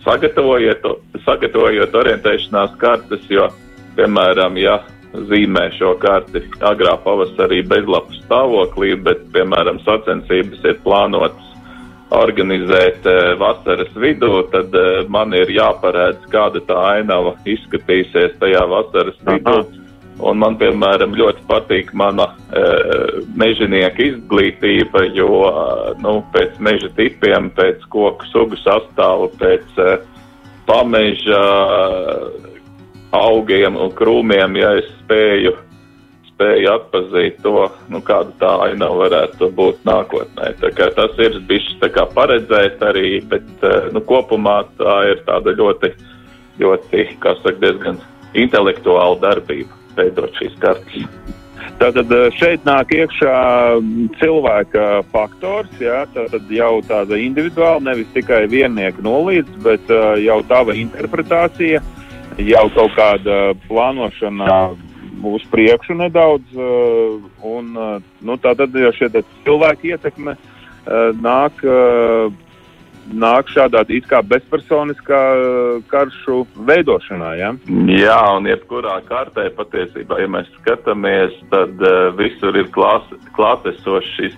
sagatavojot, 0.06 0.86
sagatavojot 1.26 1.96
orientēšanās 1.96 2.78
kartes, 2.78 3.26
jo, 3.32 3.50
piemēram, 3.98 4.58
ja 4.62 4.84
zīmē 5.14 5.68
šo 5.78 5.94
karti 6.02 6.42
agrā 6.66 6.96
pavasarī 7.06 7.62
bezlapu 7.70 8.16
stāvoklī, 8.24 8.94
bet, 9.06 9.22
piemēram, 9.36 9.82
sacensības 9.86 10.64
ir 10.66 10.80
plānotas 10.86 11.50
organizēt 12.14 13.06
e, 13.10 13.16
vasaras 13.42 13.94
vidū, 13.98 14.44
tad 14.54 14.74
e, 14.78 14.86
man 15.14 15.34
ir 15.38 15.50
jāparēdz, 15.54 16.28
kāda 16.34 16.62
tā 16.68 16.78
ainava 16.98 17.36
izskatīsies 17.50 18.38
tajā 18.42 18.66
vasaras 18.70 19.18
vidū. 19.30 19.64
Un 20.24 20.38
man, 20.38 20.56
piemēram, 20.60 21.16
ļoti 21.18 21.42
patīk 21.50 21.90
mana 21.98 22.28
e, 22.54 22.62
mežonieka 23.40 24.06
izglītība, 24.12 25.08
jo 25.18 25.42
nu, 26.04 26.20
pēc 26.36 26.60
meža 26.64 26.92
tipiem, 27.00 27.50
pēc 27.58 27.82
koku 27.94 28.30
sugu 28.30 28.60
sastāvu, 28.62 29.32
pēc 29.42 29.82
e, 29.82 29.96
pameža 30.70 31.42
augiem 33.14 33.78
un 33.78 33.92
krūmiem, 33.94 34.58
ja 34.58 34.74
es 34.80 34.90
spēju, 35.04 35.54
spēju 36.32 36.72
atpazīt 36.74 37.38
to, 37.46 37.68
nu, 37.94 38.02
kāda 38.06 38.34
tā 38.42 38.54
ainava 38.68 39.04
varētu 39.04 39.52
būt 39.58 39.84
nākotnē. 39.88 40.54
Tas 40.80 41.22
ir 41.22 41.38
bijis 41.50 41.70
tā 41.84 41.92
kā 41.94 42.08
paredzēt 42.16 42.82
arī, 42.86 43.20
bet, 43.30 43.46
eh, 43.62 43.92
nu, 43.94 44.02
kopumā 44.02 44.64
tā 44.80 44.98
ir 45.12 45.22
tāda 45.28 45.54
ļoti, 45.60 45.94
ļoti, 46.60 47.06
kā 47.22 47.38
saka, 47.44 47.60
diezgan 47.62 48.02
intelektuāla 48.34 49.22
darbība 49.22 49.82
veidot 49.98 50.34
šīs 50.42 50.58
kartas. 50.62 51.08
Tātad 51.80 52.12
šeit 52.38 52.66
nāk 52.68 52.92
iekšā 52.96 53.36
cilvēka 54.20 55.04
faktors, 55.14 55.72
jā, 55.82 56.04
tātad 56.16 56.50
jau 56.52 56.82
tāda 56.86 57.18
individuāla, 57.20 57.82
nevis 57.88 58.10
tikai 58.16 58.44
viennieka 58.52 59.04
nolīdz, 59.04 59.58
bet 59.64 59.92
jau 60.24 60.40
tava 60.50 60.76
interpretācija, 60.78 61.82
jau 62.42 62.66
kaut 62.76 62.96
kāda 62.98 63.40
plānošana 63.68 64.48
uz 65.24 65.44
priekšu 65.52 65.98
nedaudz. 66.00 66.56
Un, 67.44 67.76
nu, 68.22 68.40
tātad 68.44 68.74
jau 68.76 68.94
šie 68.98 69.12
cilvēki 69.44 69.94
ietekme 69.94 70.38
nāk 71.24 71.64
nāk 73.12 73.50
šādā 73.52 73.84
it 73.92 74.06
kā 74.08 74.22
bezpersoniskā 74.24 75.22
uh, 75.36 75.82
karšu 75.92 76.44
veidošanā. 76.68 77.34
Ja? 77.40 77.52
Jā, 77.92 78.20
un 78.38 78.48
jebkurā 78.48 79.00
kārtē 79.08 79.50
patiesībā, 79.58 80.22
ja 80.22 80.30
mēs 80.32 80.50
skatāmies, 80.62 81.36
tad 81.52 81.82
uh, 81.84 82.14
visur 82.20 82.56
ir 82.60 82.70
klātesošs 82.74 84.16
šis 84.18 84.38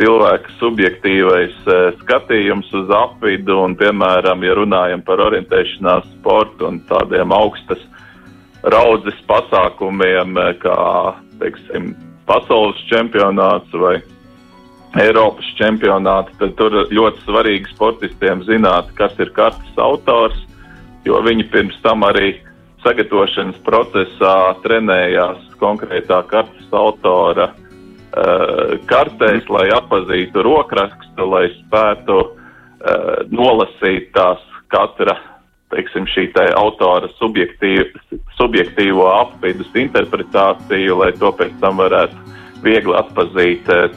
cilvēka 0.00 0.54
subjektīvais 0.58 1.56
uh, 1.68 1.90
skatījums 2.00 2.70
uz 2.76 2.92
apvidu, 2.94 3.58
un, 3.66 3.76
piemēram, 3.78 4.44
ja 4.46 4.56
runājam 4.56 5.04
par 5.04 5.22
orientēšanās 5.28 6.08
sportu 6.16 6.70
un 6.70 6.80
tādiem 6.88 7.34
augstas 7.36 7.82
raudzes 8.64 9.18
pasākumiem, 9.28 10.38
uh, 10.40 10.54
kā, 10.62 10.78
teiksim, 11.42 11.92
pasaules 12.30 12.80
čempionāts 12.88 13.76
vai 13.76 13.98
Eiropas 14.98 15.46
čempionāti, 15.54 16.34
tad 16.40 16.56
tur 16.58 16.74
ļoti 16.90 17.22
svarīgi 17.22 17.70
sportistiem 17.70 18.40
zināt, 18.48 18.88
kas 18.98 19.14
ir 19.22 19.30
kartes 19.36 19.76
autors, 19.78 20.38
jo 21.06 21.20
viņi 21.22 21.46
pirms 21.52 21.76
tam 21.84 22.02
arī 22.08 22.40
sagatavošanas 22.82 23.60
procesā 23.62 24.34
trenējās 24.64 25.44
konkrētā 25.60 26.24
kartes 26.32 26.74
autora 26.74 27.52
kartēs, 28.90 29.46
lai 29.52 29.68
atpazītu 29.76 30.42
rokrakstu, 30.42 31.26
lai 31.30 31.46
spētu 31.60 32.16
uh, 32.18 32.30
nolasīt 33.30 34.10
tās 34.16 34.42
katra, 34.72 35.14
teiksim, 35.70 36.08
šī 36.10 36.28
te 36.34 36.48
autora 36.58 37.10
subjektīv, 37.20 37.94
subjektīvo 38.38 39.06
apvidus 39.14 39.70
interpretāciju, 39.78 40.98
lai 41.04 41.12
to 41.22 41.30
pēc 41.38 41.54
tam 41.62 41.78
varētu 41.82 42.18
viegli 42.66 42.96
atpazīt 42.98 43.70
uh, 43.70 43.90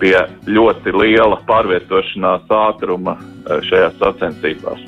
pie 0.00 0.16
ļoti 0.48 0.94
liela 0.94 1.40
pārvietošanās 1.48 2.46
ātruma 2.54 3.16
eh, 3.18 3.58
šajās 3.68 3.98
sacensībās. 4.02 4.86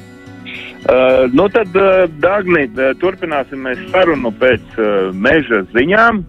Uh, 0.81 1.27
nu 1.37 1.45
tad, 1.53 1.75
uh, 1.77 2.07
uh, 2.09 2.87
turpināsim 2.97 3.67
sarunu 3.93 4.31
pēc 4.41 4.79
uh, 4.81 5.11
meža 5.13 5.61
ziņām. 5.75 6.23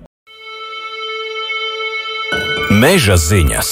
Meža 2.82 3.14
ziņas. 3.20 3.70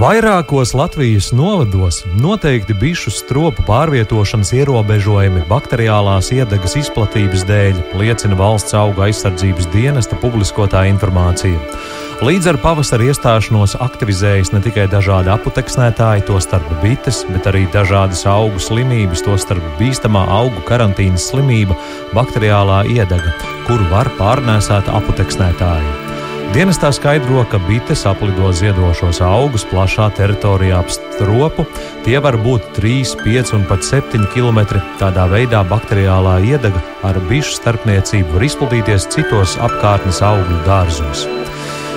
Vairākos 0.00 0.70
Latvijas 0.78 1.26
novados 1.36 1.98
noteikti 2.16 2.72
bišu 2.72 3.10
stropu 3.12 3.64
pārvietošanas 3.66 4.54
ierobežojumi 4.56 5.42
bakteriālās 5.50 6.30
iedegas 6.32 6.78
izplatības 6.80 7.44
dēļ, 7.50 7.82
liecina 8.00 8.38
valsts 8.38 8.76
auga 8.78 9.08
aizsardzības 9.08 9.68
dienesta 9.74 10.16
publiskotā 10.22 10.86
informācija. 10.88 11.60
Līdz 12.24 12.54
ar 12.54 12.62
pavasara 12.64 13.10
iestāšanos 13.10 13.76
aktivizējas 13.84 14.54
ne 14.54 14.64
tikai 14.64 14.88
dažādi 14.88 15.34
aputeksnētāji, 15.36 16.24
tostarp 16.30 16.72
bites, 16.80 17.24
bet 17.34 17.52
arī 17.52 17.66
dažādas 17.74 18.24
augu 18.30 18.62
slimības, 18.64 19.26
tostarp 19.28 19.72
bīstamā 19.82 20.24
augu 20.40 20.64
karantīnas 20.70 21.28
slimība, 21.34 21.76
bakteriālā 22.16 22.86
iedega, 22.96 23.36
kuru 23.68 23.92
var 23.92 24.16
pārnēsāt 24.16 24.88
aputeksnētāji. 24.88 26.07
Dienestā 26.48 26.88
skaidro, 26.96 27.42
ka 27.52 27.58
bites 27.66 28.06
aplido 28.08 28.48
ziedošos 28.56 29.18
augus 29.20 29.66
plašā 29.68 30.06
teritorijā 30.16 30.78
ap 30.80 30.88
stropu. 30.88 31.66
Tie 32.06 32.16
var 32.24 32.38
būt 32.40 32.70
3, 32.78 33.18
5 33.20 33.52
un 33.58 33.66
pat 33.68 33.84
7 33.84 34.24
km. 34.32 34.80
Tādā 34.96 35.26
veidā 35.28 35.60
bakteriālā 35.68 36.38
iedega 36.48 36.80
ar 37.04 37.20
bišu 37.28 37.58
starpniecību 37.58 38.38
var 38.38 38.48
izplatīties 38.48 39.10
citos 39.12 39.58
apkārtnes 39.60 40.22
augļu 40.24 40.62
dārzos. 40.64 41.28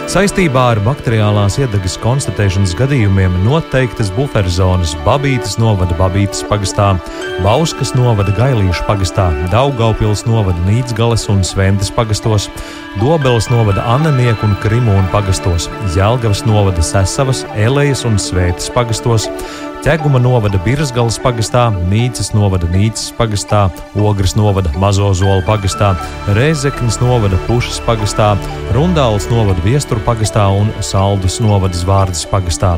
Saistībā 0.10 0.62
ar 0.74 0.80
bakteriālās 0.82 1.60
iedegas 1.62 1.94
konstatēšanas 2.02 2.74
gadījumiem 2.80 3.36
noteiktas 3.46 4.10
buferzonas 4.16 4.96
Babītas 5.06 5.60
novada 5.62 5.94
Babītas 6.00 6.42
pagastā, 6.50 6.88
Bauskas 7.46 7.94
novada 7.94 8.34
Gailīšu 8.36 8.88
pagastā, 8.88 9.28
Daugaupils 9.54 10.26
novada 10.26 10.58
Nīcgales 10.66 11.28
un 11.32 11.44
Svendes 11.46 11.94
pagastos, 11.94 12.50
Dobeles 12.98 13.52
novada 13.54 13.86
Annenieku 13.94 14.50
un 14.50 14.58
Krimūnu 14.64 15.06
pagastos, 15.14 15.70
Jelgavas 15.96 16.46
novada 16.50 16.82
Sesavas, 16.86 17.46
Elejas 17.54 18.02
un 18.10 18.18
Svētas 18.22 18.72
pagastos, 18.74 19.30
Ķeguma 19.82 20.20
novada 20.22 20.60
Birzgalas 20.62 21.16
pagastā, 21.18 21.64
Nīcas 21.90 22.28
novada 22.38 22.68
Nīcas 22.70 23.08
pagastā, 23.18 23.64
Ogres 23.98 24.36
novada 24.38 24.70
Mazozolu 24.78 25.42
pagastā, 25.48 25.96
Rēzeknis 26.38 27.00
novada 27.02 27.40
Pušas 27.48 27.82
pagastā, 27.88 28.36
Rundāls 28.78 29.26
novada 29.34 29.58
Viesturu 29.66 30.06
pagastā 30.06 30.46
un 30.54 30.70
Saldus 30.86 31.42
novada 31.42 31.74
Zvārdas 31.74 32.28
pagastā. 32.30 32.76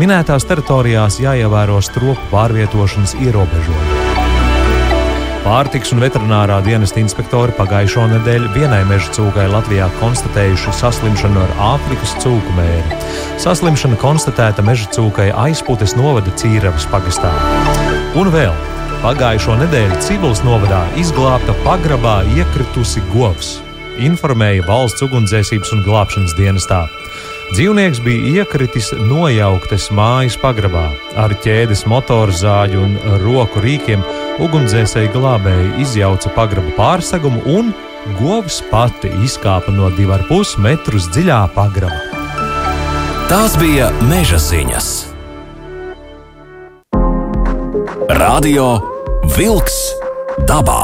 Minētās 0.00 0.48
teritorijās 0.48 1.20
jāievēro 1.20 1.82
stropu 1.84 2.32
pārvietošanas 2.32 3.18
ierobežojumi. 3.20 3.97
Pārtiks 5.48 5.94
un 5.94 6.02
veterinārā 6.02 6.58
dienesta 6.60 7.00
inspektori 7.00 7.54
pagājušo 7.56 8.02
nedēļu 8.10 8.50
vienai 8.52 8.82
meža 8.84 9.14
cūkai 9.16 9.46
Latvijā 9.48 9.86
konstatējuši 9.96 10.74
saslimšanu 10.76 11.40
ar 11.40 11.54
Āfrikas 11.70 12.12
cūku 12.20 12.52
mēri. 12.52 12.98
Saslimšana 13.40 13.96
konstatēta 14.02 14.60
meža 14.66 14.90
cūkai 14.92 15.30
aizputes 15.46 15.96
novada 15.96 16.34
Cīravas 16.36 16.84
pagastā. 16.92 17.32
Un 18.20 18.28
vēl 18.34 18.52
pagājušo 19.00 19.56
nedēļu 19.62 19.96
Cibulas 20.04 20.44
novadā 20.44 20.82
izglābta 21.00 21.56
pagrabā 21.64 22.18
iekritusi 22.36 23.00
govs, 23.14 23.56
informēja 23.96 24.68
valsts 24.68 25.08
ugunsdzēsības 25.08 25.72
un 25.78 25.84
glābšanas 25.88 26.36
dienestā. 26.36 26.84
Dzīvnieks 27.54 28.04
bija 28.04 28.42
iekritis 28.42 28.92
nojauktas 28.92 29.88
mājas 29.96 30.36
pagrabā. 30.36 30.90
Ar 31.16 31.32
ķēdes 31.40 31.86
motoru 31.88 32.36
zāģu 32.36 32.84
un 32.84 32.98
roku 33.24 33.64
rīkiem 33.64 34.04
ugunsdzēsēji 34.44 35.12
glābēji 35.14 35.74
izjauca 35.82 36.32
pagraba 36.36 36.72
pārsegumu 36.76 37.42
un 37.58 37.72
govs 38.20 38.60
pati 38.70 39.10
izkāpa 39.26 39.74
no 39.74 39.90
2,5 39.96 40.56
metrus 40.64 41.10
dziļā 41.14 41.42
pagraba. 41.56 42.00
Tās 43.28 43.58
bija 43.60 43.90
meža 44.08 44.38
ziņas. 44.40 44.88
Radio 48.18 48.70
Wolks 49.36 49.76
dabā. 50.48 50.80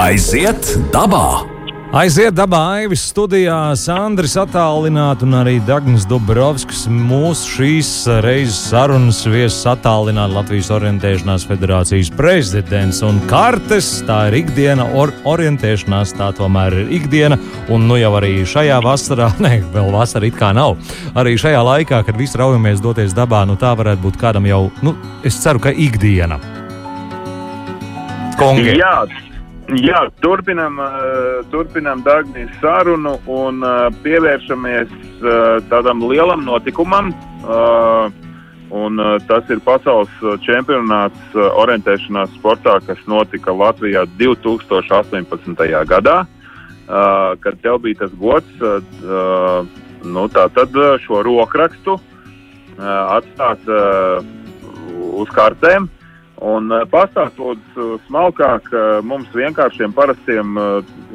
Aiziet 0.00 0.72
dabā! 0.94 1.57
Aiziet 1.88 2.34
dabā 2.36 2.58
Aivis 2.76 3.00
studijā, 3.08 3.72
Sandris 3.80 4.34
attālināti 4.36 5.24
un 5.24 5.38
arī 5.38 5.54
Dagnis 5.64 6.02
Dubrovskis. 6.04 6.82
Mūsu 6.92 7.46
šīs 7.54 7.92
reizes 8.20 8.58
sarunas 8.68 9.22
viesis 9.24 9.64
attālināti 9.70 10.36
Latvijas 10.36 10.68
orientēšanās 10.76 11.46
federācijas 11.48 12.10
prezidents 12.12 13.00
un 13.08 13.22
kartes. 13.30 13.88
Tā 14.04 14.18
ir 14.28 14.36
ikdiena, 14.42 14.84
or 15.00 15.14
orientēšanās 15.32 16.12
tā 16.18 16.28
tomēr 16.36 16.76
ir 16.82 16.90
ikdiena. 16.98 17.38
Un 17.72 17.88
nu 17.88 17.96
jau 17.96 18.10
arī 18.20 18.34
šajā 18.44 18.82
vasarā, 18.84 19.30
ne, 19.46 19.54
vēl 19.72 19.88
vasara 19.94 20.28
it 20.28 20.36
kā 20.36 20.50
nav. 20.52 20.76
Arī 21.16 21.38
šajā 21.40 21.62
laikā, 21.70 22.02
kad 22.04 22.20
visi 22.20 22.36
raujamies 22.36 22.84
doties 22.84 23.16
dabā, 23.16 23.46
nu 23.48 23.56
tā 23.56 23.72
varētu 23.80 24.04
būt 24.04 24.20
kādam 24.20 24.50
jau, 24.50 24.66
nu, 24.84 24.92
es 25.24 25.40
ceru, 25.40 25.64
ka 25.64 25.72
ikdiena. 25.72 26.36
Kongi. 28.36 28.76
Jā, 28.76 28.92
Jā, 29.76 30.06
turpinam, 30.24 30.78
uh, 30.80 31.42
turpinam 31.52 32.00
Dānijas 32.00 32.54
sarunu 32.56 33.18
un 33.28 33.60
uh, 33.60 33.90
pievēršamies 34.00 34.94
uh, 35.20 35.58
tādam 35.68 36.00
lielam 36.08 36.46
notikumam. 36.46 37.12
Un, 38.68 39.00
tas 39.24 39.48
ir 39.48 39.62
pasaules 39.64 40.12
čempionāts 40.44 41.36
orientēšanās 41.36 42.34
sportā, 42.36 42.74
kas 42.84 42.98
notika 43.08 43.54
Latvijā 43.56 44.02
2018. 44.18 45.62
gadā, 45.88 46.16
kad 47.40 47.62
tev 47.62 47.78
bija 47.86 48.02
tas 48.02 48.12
gods 48.20 48.60
nu, 50.04 50.26
šo 51.06 51.22
rokrakstu 51.24 51.96
atstāt 52.76 53.72
uz 55.16 55.32
kartēm. 55.32 55.88
Un 56.44 56.70
eh, 56.72 56.84
pastāst 56.90 57.38
lūdzu 57.40 57.98
smalkāk 58.06 58.68
eh, 58.72 59.00
mums 59.02 59.30
vienkāršiem 59.34 59.94
parastiem 59.96 60.58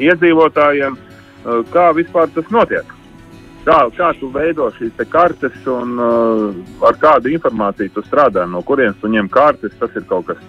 iedzīvotājiem, 0.01 0.97
kā 1.73 1.89
vispār 1.95 2.29
tas 2.31 2.47
notiek. 2.55 2.87
Kā, 3.63 3.77
kā 3.95 4.09
tu 4.19 4.29
veido 4.31 4.69
šīs 4.75 4.95
kartes 5.11 5.55
un 5.71 5.99
ar 5.99 6.97
kādu 6.99 7.31
informāciju 7.31 7.91
tu 7.95 8.03
strādā, 8.03 8.45
no 8.47 8.61
kurienes 8.63 8.95
tu 9.01 9.11
ņem 9.11 9.27
kartes, 9.31 9.75
tas 9.79 9.91
ir 9.95 10.03
kaut 10.07 10.29
kas 10.31 10.39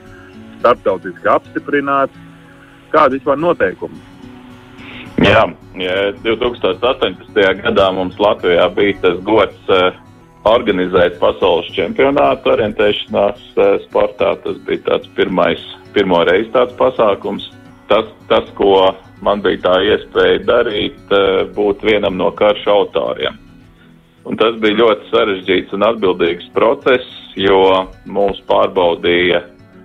starptautiski 0.61 1.31
apstiprināts. 1.31 2.19
Kāda 2.95 3.17
vispār 3.17 3.39
noteikumi? 3.43 3.99
Jā, 5.23 5.45
ja 5.79 5.99
2018. 6.25 7.39
gadā 7.63 7.87
mums 7.95 8.19
Latvijā 8.19 8.67
bija 8.75 8.97
tas 9.03 9.21
gods 9.27 9.71
uh, 9.71 9.95
organizēt 10.49 11.19
pasaules 11.21 11.71
čempionātu 11.77 12.53
orientēšanās 12.55 13.45
uh, 13.57 13.77
sportā. 13.87 14.35
Tas 14.45 14.59
bija 14.67 14.85
tāds 14.91 15.11
pirmais, 15.17 15.63
pirmo 15.97 16.21
reizi 16.29 16.53
tāds 16.55 16.77
pasākums. 16.81 17.49
Tas, 17.89 18.09
tas, 18.31 18.49
ko 18.57 18.93
man 19.25 19.43
bija 19.45 19.63
tā 19.65 19.79
iespēja 19.93 20.45
darīt, 20.49 21.01
uh, 21.13 21.45
būt 21.57 21.85
vienam 21.89 22.19
no 22.21 22.31
karšu 22.37 22.73
autoriem. 22.73 23.41
Un 24.25 24.39
tas 24.41 24.57
bija 24.61 24.79
ļoti 24.81 25.11
sarežģīts 25.11 25.75
un 25.77 25.85
atbildīgs 25.85 26.47
process, 26.57 27.09
jo 27.37 27.61
mūs 28.09 28.41
pārbaudīja 28.49 29.43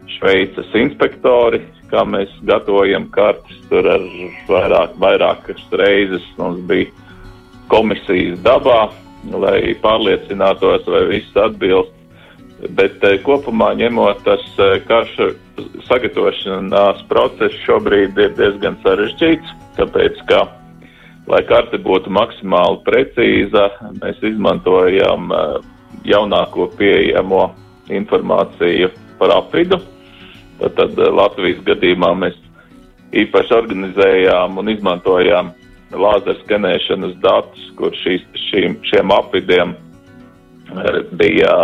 Šveices 0.10 0.72
inspektori, 0.76 1.60
kā 1.91 2.06
mēs 2.08 2.32
gatavojam 2.48 3.10
kartes. 3.13 3.60
Tur 3.69 3.88
ar 3.88 4.06
vairāk, 4.48 4.95
vairākas 5.00 5.62
reizes 5.80 6.26
mums 6.39 6.63
bija 6.69 6.89
komisijas 7.69 8.39
dabā, 8.43 8.88
lai 9.32 9.75
pārliecinātos, 9.84 10.88
vai 10.88 11.05
viss 11.12 11.39
atbilst. 11.39 11.95
Bet 12.75 13.03
eh, 13.08 13.19
kopumā 13.23 13.71
ņemot 13.79 14.23
tas 14.25 14.43
eh, 14.60 14.79
karšu 14.88 15.32
sagatavošanās 15.88 17.05
process 17.12 17.55
šobrīd 17.63 18.19
ir 18.19 18.34
diezgan 18.36 18.75
sarežģīts, 18.84 19.53
tāpēc 19.77 20.19
ka, 20.27 20.41
lai 21.32 21.39
karte 21.47 21.79
būtu 21.79 22.12
maksimāli 22.12 22.82
precīza, 22.88 23.69
mēs 24.01 24.19
izmantojam 24.27 25.32
eh, 25.32 25.55
jaunāko 26.12 26.67
pieejamo 26.79 27.47
informāciju 27.89 28.91
par 29.19 29.36
apvidu. 29.38 29.79
Tad 30.60 30.99
eh, 30.99 31.12
Latvijas 31.15 31.63
gadījumā 31.67 32.12
mēs 32.25 32.38
īpaši 33.23 33.55
organizējām 33.55 34.60
un 34.62 34.71
izmantojām 34.75 35.53
lāzeru 35.91 36.38
skenēšanas 36.43 37.15
datus, 37.23 37.69
kur 37.80 37.95
šīs, 38.04 38.25
šīm, 38.49 38.78
šiem 38.89 39.13
apvidiem 39.15 39.73
eh, 39.73 41.02
bija 41.19 41.56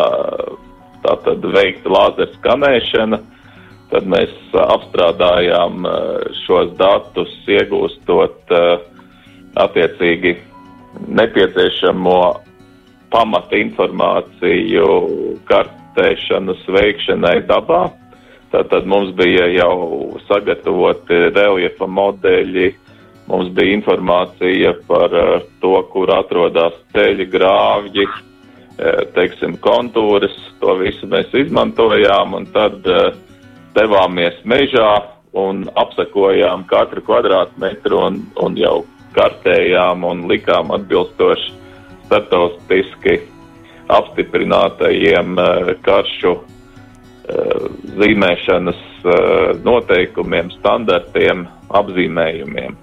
tātad 1.06 1.46
veikta 1.56 1.94
lāzeru 1.94 2.34
skanēšana. 2.40 3.22
Tad 3.92 4.08
mēs 4.10 4.34
apstrādājām 4.58 5.86
eh, 5.86 6.34
šos 6.46 6.74
datus, 6.80 7.32
iegūstot 7.46 8.54
attiecīgi 9.56 10.36
nepieciešamo 11.08 12.20
pamata 13.14 13.60
informāciju 13.60 14.88
kartēšanas 15.50 16.66
veikšanai 16.76 17.38
dabā. 17.48 17.86
Tātad 18.54 18.88
mums 18.88 19.12
bija 19.18 19.48
jau 19.52 20.16
sagatavoti 20.30 21.18
reliefa 21.36 21.88
modeļi, 21.92 22.70
mums 23.28 23.52
bija 23.56 23.76
informācija 23.78 24.76
par 24.88 25.14
uh, 25.14 25.36
to, 25.62 25.76
kur 25.94 26.12
atrodas 26.16 26.78
ceļi, 26.96 27.28
grāvji, 27.34 28.08
uh, 28.08 29.04
teiksim, 29.18 29.58
kontūras. 29.64 30.36
To 30.62 30.78
visu 30.80 31.10
mēs 31.12 31.34
izmantojām 31.36 32.38
un 32.40 32.48
tad 32.56 32.86
uh, 32.90 33.12
devāmies 33.76 34.38
mežā 34.48 34.92
un 35.36 35.66
apsekojām 35.76 36.64
katru 36.70 37.04
kvadrātmetru 37.06 38.02
un, 38.08 38.22
un 38.42 38.58
jau 38.60 38.84
kartējām 39.16 40.04
un 40.08 40.26
likām 40.32 40.72
atbilstoši 40.76 41.54
startautiski 42.06 43.20
apstiprinātajiem 43.92 45.36
karšu 45.86 46.36
Eh, 47.26 47.62
zīmēšanas 47.98 48.82
eh, 49.02 49.48
noteikumiem, 49.66 50.52
standartiem, 50.60 51.48
apzīmējumiem. 51.74 52.76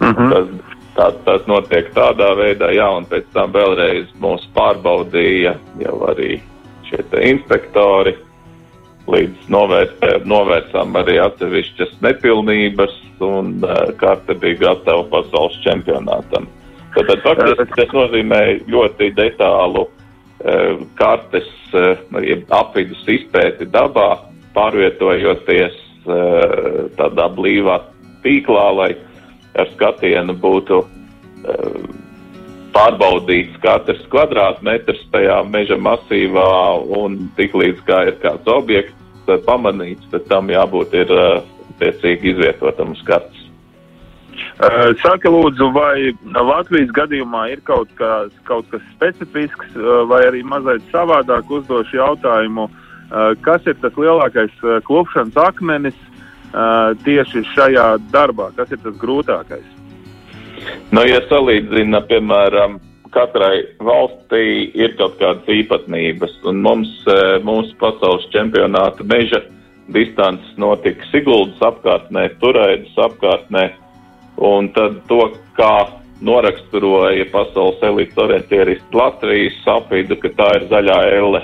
Mm 0.00 0.14
-hmm. 0.14 0.30
tas, 0.32 0.48
tā, 0.96 1.12
tas 1.24 1.46
notiek 1.46 1.92
tādā 1.94 2.32
veidā, 2.36 2.72
jā, 2.74 2.88
un 2.96 3.04
pēc 3.04 3.24
tam 3.32 3.52
vēlreiz 3.52 4.06
mūs 4.20 4.48
pārbaudīja 4.54 5.54
jau 5.78 5.96
arī 6.08 6.40
šie 6.88 7.04
inspektori. 7.30 8.16
Līdz 9.10 9.48
novērtē, 9.48 10.24
novērsām 10.24 10.94
arī 10.94 11.18
atsevišķas 11.18 12.00
nepilnības, 12.00 12.92
un 13.20 13.64
uh, 13.64 13.90
karte 13.96 14.34
bija 14.34 14.54
gatava 14.54 15.02
pasaules 15.02 15.56
čempionātam. 15.64 16.46
Tātad 16.94 17.22
faktiski 17.22 17.74
tas 17.76 17.92
nozīmē 17.92 18.60
ļoti 18.68 19.14
detālu 19.14 19.80
uh, 19.80 20.86
kartes 20.94 21.48
Eh, 21.70 22.40
apvidus 22.50 23.02
izpēti 23.06 23.68
dabā, 23.70 24.08
pārvietojoties 24.56 25.76
eh, 26.10 26.54
tādā 26.98 27.28
blīvā 27.36 27.76
tīklā, 28.24 28.64
lai 28.74 28.88
ar 29.58 29.70
skatienu 29.74 30.36
būtu 30.38 30.80
eh, 30.84 31.80
pārbaudīts 32.74 33.58
katrs 33.64 34.02
kvadrātmetrs 34.12 35.02
tajā 35.14 35.40
meža 35.50 35.78
masīvā 35.80 36.50
un 37.00 37.18
tik 37.38 37.56
līdz 37.58 37.84
kā 37.88 38.04
ir 38.10 38.18
kāds 38.22 38.46
objekts 38.50 38.96
pamanīts, 39.46 40.06
tad 40.10 40.24
tam 40.30 40.48
jābūt 40.50 40.94
ir 40.98 41.10
attiecīgi 41.14 42.32
izvietotam 42.34 42.94
uz 42.96 43.02
kartes. 43.06 43.46
Uh, 44.60 44.92
saka, 45.00 45.30
lūdzu, 45.32 45.70
vai 45.72 46.12
Latvijas 46.34 46.90
gadījumā 46.96 47.46
ir 47.52 47.62
kaut, 47.64 47.88
kā, 47.96 48.26
kaut 48.48 48.66
kas 48.72 48.82
specifisks, 48.92 49.72
vai 50.10 50.20
arī 50.28 50.42
mazliet 50.44 50.84
savādāk 50.92 51.48
uzdošu 51.48 51.96
jautājumu, 51.96 52.68
kas 53.44 53.64
ir 53.66 53.78
tas 53.80 53.96
lielākais 53.96 54.52
klupšanas 54.86 55.38
akmenis 55.48 55.96
tieši 57.04 57.44
šajā 57.54 57.86
darbā, 58.12 58.50
kas 58.56 58.72
ir 58.74 58.80
tas 58.84 58.96
grūtākais? 59.00 59.66
Nu, 60.92 61.04
ja 61.06 61.20
salīdzina, 61.30 62.02
piemēram, 62.10 62.78
katrai 63.14 63.64
valstī 63.80 64.70
ir 64.76 64.96
kaut 64.98 65.16
kādas 65.22 65.48
īpatnības, 65.50 66.36
un 66.50 66.60
mums 66.62 66.92
mūsu 67.46 67.76
pasaules 67.80 68.26
čempionāta 68.34 69.06
meža 69.08 69.42
distances 69.90 70.58
notika 70.60 71.06
Siguldas 71.10 71.62
apkārtnē, 71.70 72.28
Turēdas 72.42 72.98
apkārtnē, 73.08 73.70
Un 74.40 74.70
tad 74.72 75.02
to, 75.08 75.26
kā 75.52 75.90
noraksturoja 76.24 77.26
pasaules 77.32 77.82
elites 77.84 78.16
orientieristi 78.20 78.96
Latvijas, 78.96 79.56
saprīdu, 79.66 80.16
ka 80.22 80.30
tā 80.38 80.48
ir 80.56 80.68
zaļā 80.70 81.00
elle. 81.18 81.42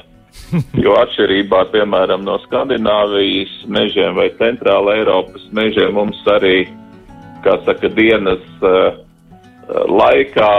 Jo 0.85 0.95
atšķirībā, 1.01 1.65
piemēram, 1.73 2.25
no 2.27 2.39
Skandināvijas 2.45 3.55
mežiem 3.73 4.17
vai 4.19 4.29
Centrāla 4.41 4.97
Eiropas 5.01 5.47
mežiem 5.57 5.97
mums 5.97 6.21
arī, 6.31 6.67
kā 7.45 7.59
saka, 7.67 7.91
dienas 7.97 8.45
uh, 8.65 8.99
laikā 9.91 10.53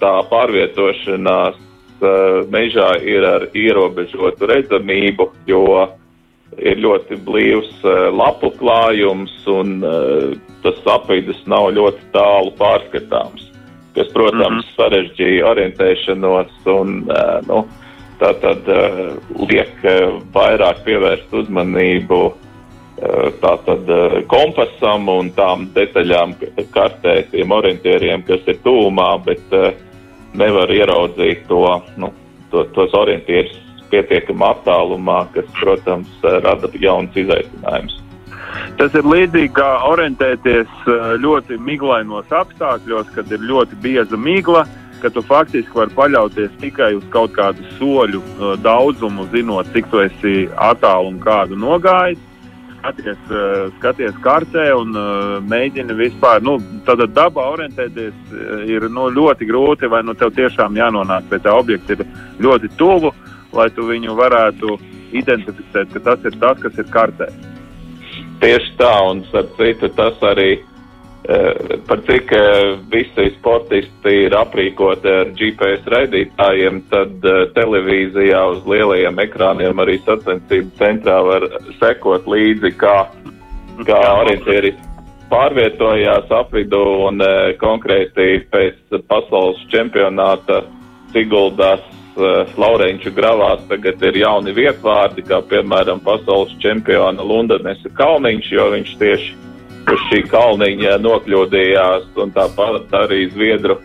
tā 0.00 0.14
pārvietošanās 0.30 1.56
uh, 1.56 2.42
mežā 2.52 2.92
ir 3.04 3.26
ar 3.28 3.48
ierobežotu 3.56 4.48
redzamību, 4.50 5.30
jo 5.48 5.64
ir 6.58 6.80
ļoti 6.82 7.20
blīvs 7.24 7.84
uh, 7.84 8.08
lapu 8.14 8.52
klājums 8.60 9.34
un 9.50 9.78
tas 10.64 10.80
apvidus 10.92 11.38
nav 11.48 11.70
ļoti 11.76 12.10
tālu 12.12 12.50
pārskatāms, 12.58 13.46
kas, 13.96 14.10
protams, 14.12 14.42
mm 14.42 14.66
-hmm. 14.66 14.74
sarežģīja 14.76 15.46
orientēšanos 15.52 16.66
un 16.68 16.98
nu, 17.48 17.62
tā 18.20 18.32
tad 18.42 18.68
uh, 18.70 19.16
liek 19.48 19.72
uh, 19.84 20.20
vairāk 20.34 20.82
pievērst 20.86 21.32
uzmanību 21.42 22.20
uh, 22.28 22.34
tātad 23.42 23.88
uh, 23.90 24.18
kompasam 24.30 25.08
un 25.12 25.32
tām 25.36 25.70
detaļām 25.76 26.36
kartē, 26.74 27.22
tiem 27.32 27.56
orientieriem, 27.56 28.24
kas 28.28 28.44
ir 28.50 28.60
tūmā, 28.64 29.10
bet 29.26 29.56
uh, 29.56 29.72
nevar 30.38 30.70
ieraudzīt 30.70 31.48
to, 31.48 31.64
nu, 31.98 32.12
to, 32.52 32.64
tos 32.76 32.94
orientierus 32.94 33.56
pietiekamā 33.90 34.52
attālumā, 34.54 35.24
kas, 35.34 35.48
protams, 35.58 36.12
rada 36.22 36.70
jauns 36.78 37.16
izaicinājums. 37.18 37.98
Tas 38.78 38.94
ir 38.98 39.06
līdzīgi 39.06 39.52
kā 39.54 39.68
orientēties 39.90 40.70
eh, 40.88 41.02
ļoti 41.22 41.58
miglainos 41.62 42.30
apstākļos, 42.34 43.10
kad 43.14 43.30
ir 43.34 43.42
ļoti 43.46 43.78
bieza 43.82 44.18
migla, 44.18 44.64
ka 45.02 45.10
tu 45.10 45.22
faktiski 45.26 45.74
vari 45.74 45.94
paļauties 45.96 46.56
tikai 46.60 46.94
uz 46.98 47.04
kaut 47.14 47.34
kādu 47.36 47.64
soļu 47.78 48.20
eh, 48.20 48.56
daudzumu, 48.64 49.28
zinot, 49.34 49.70
cik 49.74 49.90
tu 49.92 50.02
esi 50.04 50.34
attālu 50.56 51.14
un 51.14 51.20
kādu 51.22 51.58
nogājis. 51.60 52.20
Skaties, 52.80 53.18
eh, 53.28 53.66
skaties 53.78 54.20
kartē 54.24 54.70
un 54.76 54.96
mēģini 55.50 55.96
vispār, 55.98 56.40
nu, 56.44 56.56
tādā 56.86 57.08
dabā 57.10 57.50
orientēties 57.56 58.32
ir 58.68 58.88
nu, 58.88 59.10
ļoti 59.12 59.48
grūti, 59.50 59.90
vai 59.92 60.00
nu 60.06 60.16
tev 60.16 60.32
tiešām 60.38 60.78
jānonāk 60.80 61.28
pie 61.28 61.42
tā 61.44 61.52
objekta 61.56 61.98
ir 61.98 62.06
ļoti 62.40 62.72
tuvu, 62.80 63.12
lai 63.52 63.68
tu 63.76 63.84
viņu 63.88 64.16
varētu 64.16 64.78
identificēt, 65.12 65.92
ka 65.92 66.04
tas 66.08 66.24
ir 66.24 66.40
tas, 66.40 66.58
kas 66.62 66.78
ir 66.78 66.88
kartē. 66.92 67.28
Tieši 68.40 68.76
tā, 68.80 68.94
un 69.10 69.20
starp 69.28 69.52
citu 69.58 69.90
tas 69.92 70.16
arī 70.24 70.54
uh, 70.56 70.69
par 71.86 72.00
cik 72.06 72.32
uh, 72.32 72.78
visi 72.90 73.28
sportisti 73.38 74.14
ir 74.24 74.34
aprīkoti 74.34 75.10
ar 75.12 75.32
GPS 75.38 75.86
raidītājiem, 75.92 76.80
tad 76.90 77.26
uh, 77.28 77.44
televīzijā 77.54 78.40
uz 78.54 78.64
lielajiem 78.66 79.20
ekrāniem 79.26 79.82
arī 79.84 79.98
sacensību 80.06 80.72
centrā 80.80 81.20
var 81.26 81.46
sekot 81.78 82.26
līdzi, 82.30 82.72
kā, 82.80 82.96
kā 83.86 84.00
orientieri 84.22 84.74
pārvietojās 85.30 86.32
apvidu 86.34 86.80
un 87.06 87.22
konkrēti 87.60 88.40
pēc 88.50 88.98
pasaules 89.06 89.60
čempionāta 89.70 90.64
Siguldas 91.12 91.84
Laurenču 92.58 93.12
gravās 93.14 93.62
tagad 93.70 94.02
ir 94.02 94.18
jauni 94.24 94.50
vietvārdi, 94.56 95.22
kā 95.28 95.38
piemēram 95.46 96.02
pasaules 96.02 96.56
čempiona 96.58 97.22
Lundanesa 97.22 97.92
Kalniņš, 97.94 98.50
jo 98.56 98.66
viņš 98.74 98.96
tieši 98.98 99.49
šī 99.88 100.24
kalniņa 100.30 100.98
nokļūdījās 101.02 102.10
un 102.20 102.32
tāpat 102.34 102.92
arī 102.96 103.24
Zviedru, 103.32 103.78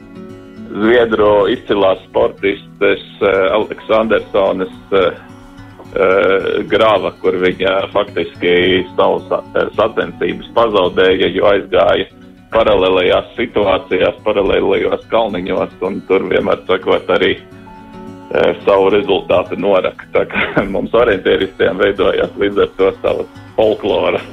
Zviedru 0.76 1.46
izcilās 1.54 2.02
sportistes 2.10 3.06
uh, 3.22 3.56
Aleksandersonas 3.56 4.74
uh, 4.92 5.08
uh, 5.08 6.62
grava, 6.72 7.14
kur 7.22 7.38
viņa 7.42 7.76
faktiski 7.94 8.86
savus 8.96 9.30
sacensības 9.78 10.52
pazaudēja, 10.58 11.32
jo 11.38 11.50
aizgāja 11.54 12.10
paralēlajās 12.56 13.34
situācijās, 13.36 14.22
paralēlajos 14.24 15.04
kalniņos, 15.12 15.76
un 15.84 16.00
tur 16.08 16.28
vienmēr 16.32 16.62
sakot 16.70 17.10
arī 17.18 17.36
savu 18.66 18.90
rezultātu 18.90 19.58
noraka. 19.60 20.08
Tā 20.14 20.24
kā 20.32 20.64
mums 20.74 20.96
orientieristiem 20.98 21.78
veidojās 21.80 22.34
līdz 22.40 22.64
ar 22.64 22.72
to 22.80 22.90
sava 23.04 23.28
folklora. 23.56 24.24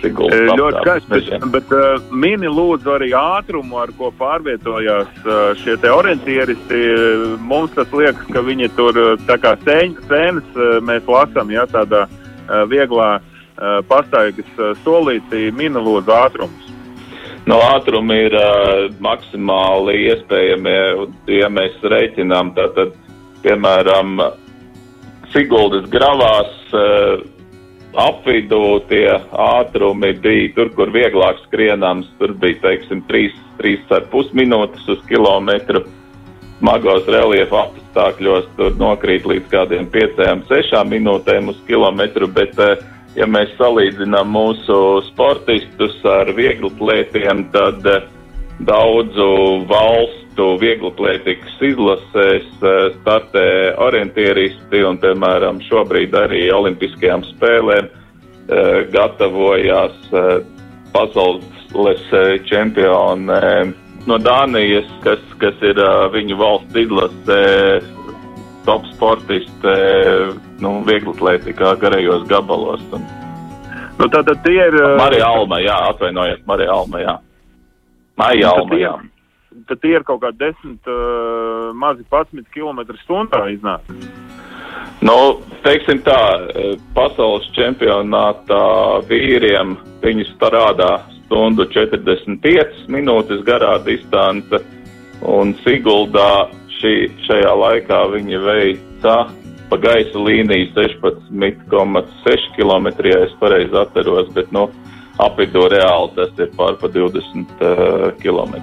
Siguldas 0.00 0.56
ļoti 0.56 0.80
skaisti, 0.82 1.38
bet, 1.52 1.72
uh, 1.74 2.00
mini 2.10 2.48
lūdzu 2.50 2.94
arī 2.96 3.10
ātrumu, 3.16 3.78
ar 3.82 3.92
ko 3.98 4.10
pārvietojās 4.18 5.10
uh, 5.24 5.52
šie 5.60 5.76
orientieristi. 5.92 6.80
Mums 7.44 7.74
tas 7.76 7.92
liekas, 7.92 8.24
ka 8.32 8.42
viņi 8.46 8.70
tur 8.78 8.96
tā 9.28 9.36
kā 9.42 9.54
sēnes 9.66 10.48
uh, 10.56 10.78
mēs 10.84 11.06
lasām, 11.10 11.52
ja 11.52 11.66
tādā 11.70 12.06
uh, 12.08 12.64
vieglā 12.70 13.18
uh, 13.20 13.78
pastaigas 13.90 14.48
uh, 14.56 14.72
solītī 14.84 15.50
mini 15.52 15.82
lūdzu 15.82 16.16
ātrums. 16.16 16.72
No 17.46 17.60
ātruma 17.76 18.16
ir 18.18 18.34
uh, 18.34 18.88
maksimāli 19.04 20.00
iespējamie, 20.08 20.80
ja 21.36 21.52
mēs 21.52 21.78
reiķinām, 21.84 22.56
tātad, 22.56 22.96
piemēram, 23.44 24.18
Siguldas 25.34 25.84
gravās. 25.92 26.52
Uh, 26.72 27.35
apvidū 27.96 28.80
tie 28.90 29.08
ātrumi 29.32 30.12
bija 30.20 30.52
tur, 30.56 30.70
kur 30.76 30.92
vieglāk 30.94 31.40
skrienams. 31.46 32.08
Tur 32.20 32.34
bija, 32.40 32.58
teiksim, 32.64 33.02
3,5 33.08 34.34
minūtes 34.36 34.88
uz 34.92 35.00
kilometru. 35.08 35.84
Smagos 36.58 37.08
reliefa 37.12 37.66
apstākļos 37.66 38.46
tur 38.56 38.76
nokrīt 38.80 39.26
līdz 39.28 39.48
kādiem 39.52 39.88
5-6 39.92 40.76
minūtēm 40.88 41.50
uz 41.52 41.58
kilometru, 41.68 42.28
bet, 42.32 42.56
eh, 42.58 42.80
ja 43.16 43.26
mēs 43.28 43.52
salīdzinām 43.58 44.30
mūsu 44.32 44.78
sportistus 45.10 45.98
ar 46.04 46.32
vieglatlētiem, 46.32 47.50
tad 47.52 47.84
eh, 47.84 48.08
daudzu 48.64 49.28
valstu 49.68 50.25
vieglatlētikas 50.60 51.56
izlasēs 51.70 52.48
eh, 52.60 52.76
startē 53.00 53.46
orientieristi 53.82 54.82
un, 54.86 55.00
piemēram, 55.02 55.62
šobrīd 55.68 56.14
arī 56.16 56.46
Olimpiskajām 56.54 57.24
spēlēm 57.34 57.92
gatavojās 58.94 59.96
pasaules 60.94 62.04
čempioni 62.46 63.26
no 64.06 64.18
Dānijas, 64.22 64.86
kas, 65.02 65.24
kas 65.40 65.64
ir 65.66 65.80
viņu 66.14 66.38
valsts 66.38 66.78
izlasē, 66.78 67.40
top 68.66 68.86
sportisti, 68.92 69.74
nu, 70.62 70.72
vieglatlētikā, 70.86 71.74
garajos 71.82 72.26
gabalos. 72.30 72.82
Un, 72.94 73.04
nu, 73.98 74.06
tātad 74.06 74.42
tie 74.46 74.58
ir. 74.68 74.78
Marija 74.98 75.28
Alma, 75.30 75.60
jā, 75.64 75.76
atvainojiet, 75.90 76.46
Marija 76.48 76.78
Alma, 76.78 77.02
jā. 77.02 77.18
Maija 78.20 78.54
Alma, 78.54 78.80
jā. 78.80 78.94
Tad 79.66 79.80
tie 79.82 79.96
ir 79.96 80.04
kaut 80.06 80.20
kādi 80.22 80.38
10, 80.44 80.76
uh, 80.86 81.72
mazi 81.74 82.04
11 82.12 82.48
km 82.54 82.82
stundā 83.04 83.46
iznāk. 83.54 83.86
Nu, 85.04 85.16
teiksim 85.64 86.00
tā, 86.06 86.20
pasaules 86.96 87.46
čempionātā 87.56 88.62
vīriem 89.08 89.74
viņus 90.02 90.32
parādā 90.40 90.90
stundu 91.26 91.66
45 91.72 92.86
minūtes 92.92 93.42
garā 93.46 93.76
distance, 93.84 94.60
un 95.26 95.52
Siguldā 95.64 96.46
šī, 96.78 96.94
šajā 97.26 97.52
laikā 97.62 98.00
viņi 98.14 98.40
veica 98.44 99.16
pa 99.70 99.78
gaisa 99.82 100.22
līniju 100.22 100.70
16,6 100.76 102.50
km, 102.56 102.88
ja 103.10 103.24
es 103.26 103.34
pareizi 103.40 103.74
atceros, 103.80 104.30
bet, 104.36 104.52
nu, 104.54 104.68
apvidū 105.22 105.66
reāli 105.72 106.12
tas 106.16 106.32
ir 106.38 106.52
pār 106.56 106.78
pa 106.80 106.90
20 106.92 107.60
uh, 107.60 108.10
km. 108.22 108.54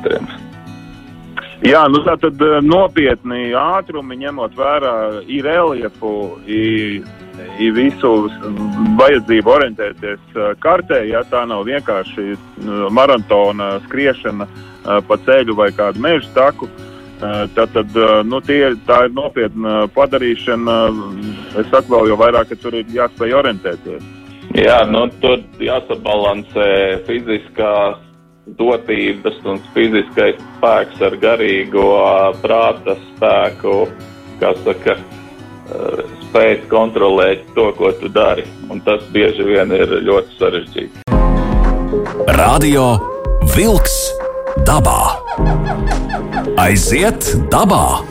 Jā, 1.63 1.85
nu 1.87 2.01
tā 2.03 2.17
tad 2.19 2.41
nopietni 2.67 3.53
ātrumi 3.55 4.17
ņemot 4.19 4.55
vērā 4.57 4.95
i 5.31 5.39
reliefu, 5.45 6.11
i, 6.43 6.99
i 7.63 7.69
visu 7.71 8.11
vajadzību 8.99 9.53
orientēties 9.53 10.35
kartē, 10.63 11.05
ja 11.07 11.23
tā 11.31 11.45
nav 11.47 11.63
vienkārši 11.69 12.35
maratona 12.91 13.77
skriešana 13.85 14.49
pa 15.07 15.19
ceļu 15.23 15.55
vai 15.55 15.71
kādu 15.71 16.03
mežu 16.03 16.27
taku. 16.35 16.67
Tad, 17.23 17.71
tad 17.71 17.95
nu, 18.27 18.41
tie, 18.43 18.73
tā 18.83 19.05
ir 19.07 19.13
nopietna 19.15 19.85
padarīšana. 19.95 20.77
Es 21.61 21.71
jau 21.71 22.17
vairāk, 22.19 22.51
ka 22.51 22.59
tur 22.59 22.75
ir 22.75 22.91
jāspēj 22.91 23.37
orientēties. 23.39 24.09
Jā, 24.59 24.81
nu, 24.91 25.05
tur 25.23 25.39
jāsabalansē 25.63 26.67
fiziskās 27.07 28.03
dotības 28.45 29.39
un 29.47 29.59
fiziskais 29.73 30.39
spēks 30.57 31.01
ar 31.07 31.15
garīgo 31.21 31.87
prāta 32.43 32.95
spēku, 32.99 33.75
kas 34.41 34.59
saka, 34.65 34.97
spēt 36.27 36.67
kontrolēt 36.71 37.45
to, 37.55 37.69
ko 37.77 37.93
tu 37.99 38.11
dari. 38.11 38.43
Un 38.69 38.83
tas 38.83 39.03
bieži 39.15 39.47
vien 39.47 39.71
ir 39.71 39.99
ļoti 40.03 40.39
sarežģīti. 40.39 41.05
Radio 42.35 42.97
Wolks 43.53 43.95
dabā. 44.67 45.15
Aiziet 46.59 47.31
dabā! 47.53 48.03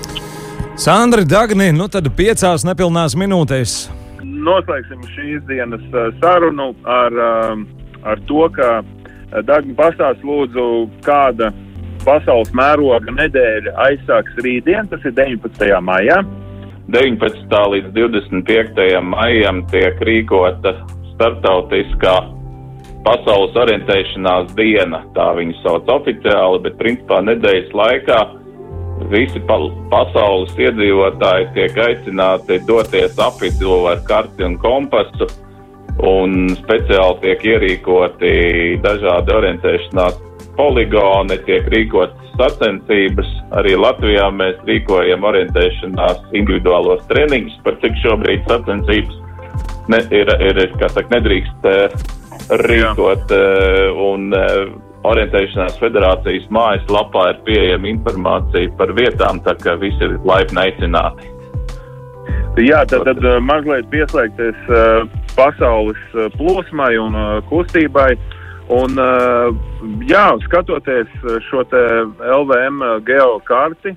Sandra 0.83 1.23
Dagni, 1.29 1.69
nu 1.77 1.85
tad 1.93 2.09
piecās 2.17 2.65
nepilnās 2.67 3.15
minūtēs. 3.19 3.75
Noslēgsim 4.23 5.05
šīs 5.13 5.45
dienas 5.47 5.85
sarunu 6.23 6.73
ar, 6.89 7.19
ar 8.09 8.23
to, 8.27 8.49
ka 8.57 8.81
Dagni 9.41 9.73
pastāst 9.77 10.21
lūdzu, 10.27 10.65
kāda 11.07 11.49
pasaules 12.05 12.51
mēroga 12.57 13.15
nedēļa 13.17 13.73
aizsāks 13.87 14.37
rītdien, 14.45 14.91
tas 14.91 15.05
ir 15.09 15.15
19. 15.17 15.71
maijā. 15.81 16.21
19. 16.93 17.57
līdz 17.73 17.95
25. 17.97 19.01
maijam 19.07 19.63
tiek 19.73 20.01
rīkota 20.05 20.75
starptautiskā 21.15 22.17
pasaules 23.07 23.57
orientēšanās 23.57 24.53
diena. 24.59 25.01
Tā 25.17 25.31
viņu 25.39 25.57
sauc 25.63 25.89
oficiāli, 25.95 26.61
bet 26.67 26.77
principā 26.83 27.23
nedēļas 27.25 27.73
laikā 27.79 28.19
visi 29.11 29.41
pa 29.49 29.57
pasaules 29.91 30.53
iedzīvotāji 30.61 31.49
tiek 31.57 31.81
aicināti 31.87 32.61
doties 32.69 33.17
apvidū 33.19 33.81
ar 33.91 34.05
karti 34.07 34.45
un 34.47 34.59
kompasu 34.63 35.31
un 36.01 36.53
speciāli 36.57 37.21
tiek 37.23 37.45
ierīkoti 37.53 38.35
dažādi 38.85 39.35
orientēšanās 39.37 40.21
poligoni, 40.57 41.39
tiek 41.47 41.69
rīkotas 41.73 42.37
sacensības. 42.39 43.29
Arī 43.61 43.75
Latvijā 43.77 44.29
mēs 44.35 44.61
rīkojam 44.69 45.27
orientēšanās 45.29 46.23
individuālos 46.33 47.05
treniņus, 47.11 47.59
par 47.67 47.77
cik 47.85 47.99
šobrīd 48.05 48.49
sacensības 48.49 49.19
ne, 49.93 50.01
ir, 50.15 50.33
ir, 50.41 50.63
saka, 50.81 51.09
nedrīkst 51.13 51.69
uh, 51.69 52.09
rīkot. 52.65 53.37
Uh, 53.37 54.07
un, 54.13 54.33
uh, 54.37 54.65
Orientēšanās 55.03 55.81
federācijas 55.83 56.45
mājaslapā 56.55 57.25
ir 57.33 57.39
pieejama 57.43 57.89
informācija 57.91 58.71
par 58.79 58.93
vietām, 58.95 59.41
tā 59.43 59.57
kā 59.59 59.73
visi 59.81 59.99
ir 60.07 60.13
laipni 60.23 60.61
aicināti. 60.63 61.27
Jā, 62.63 62.85
tad, 62.87 63.09
tad 63.09 63.27
mazliet 63.43 63.89
pieslēgties 63.91 64.71
uh, 64.71 65.03
pasaules 65.37 66.01
plūsmai 66.37 66.95
un 67.01 67.17
uh, 67.17 67.35
kustībai. 67.51 68.15
Un, 68.73 68.97
uh, 69.01 69.51
jā, 70.09 70.27
skatoties 70.47 71.11
šo 71.49 71.65
LVM 71.67 72.83
geokarti, 73.07 73.97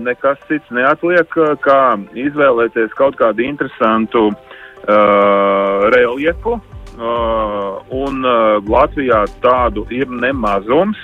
nekas 0.00 0.38
cits 0.48 0.70
neatliek, 0.72 1.34
kā 1.60 1.80
izvēlēties 2.16 2.94
kaut 2.96 3.18
kādu 3.20 3.42
interesantu 3.44 4.30
reliefu. 5.92 6.54
Uh, 7.00 7.80
un 7.92 8.24
Latvijā 8.68 9.24
tādu 9.44 9.84
ir 9.92 10.08
nemazums. 10.08 11.00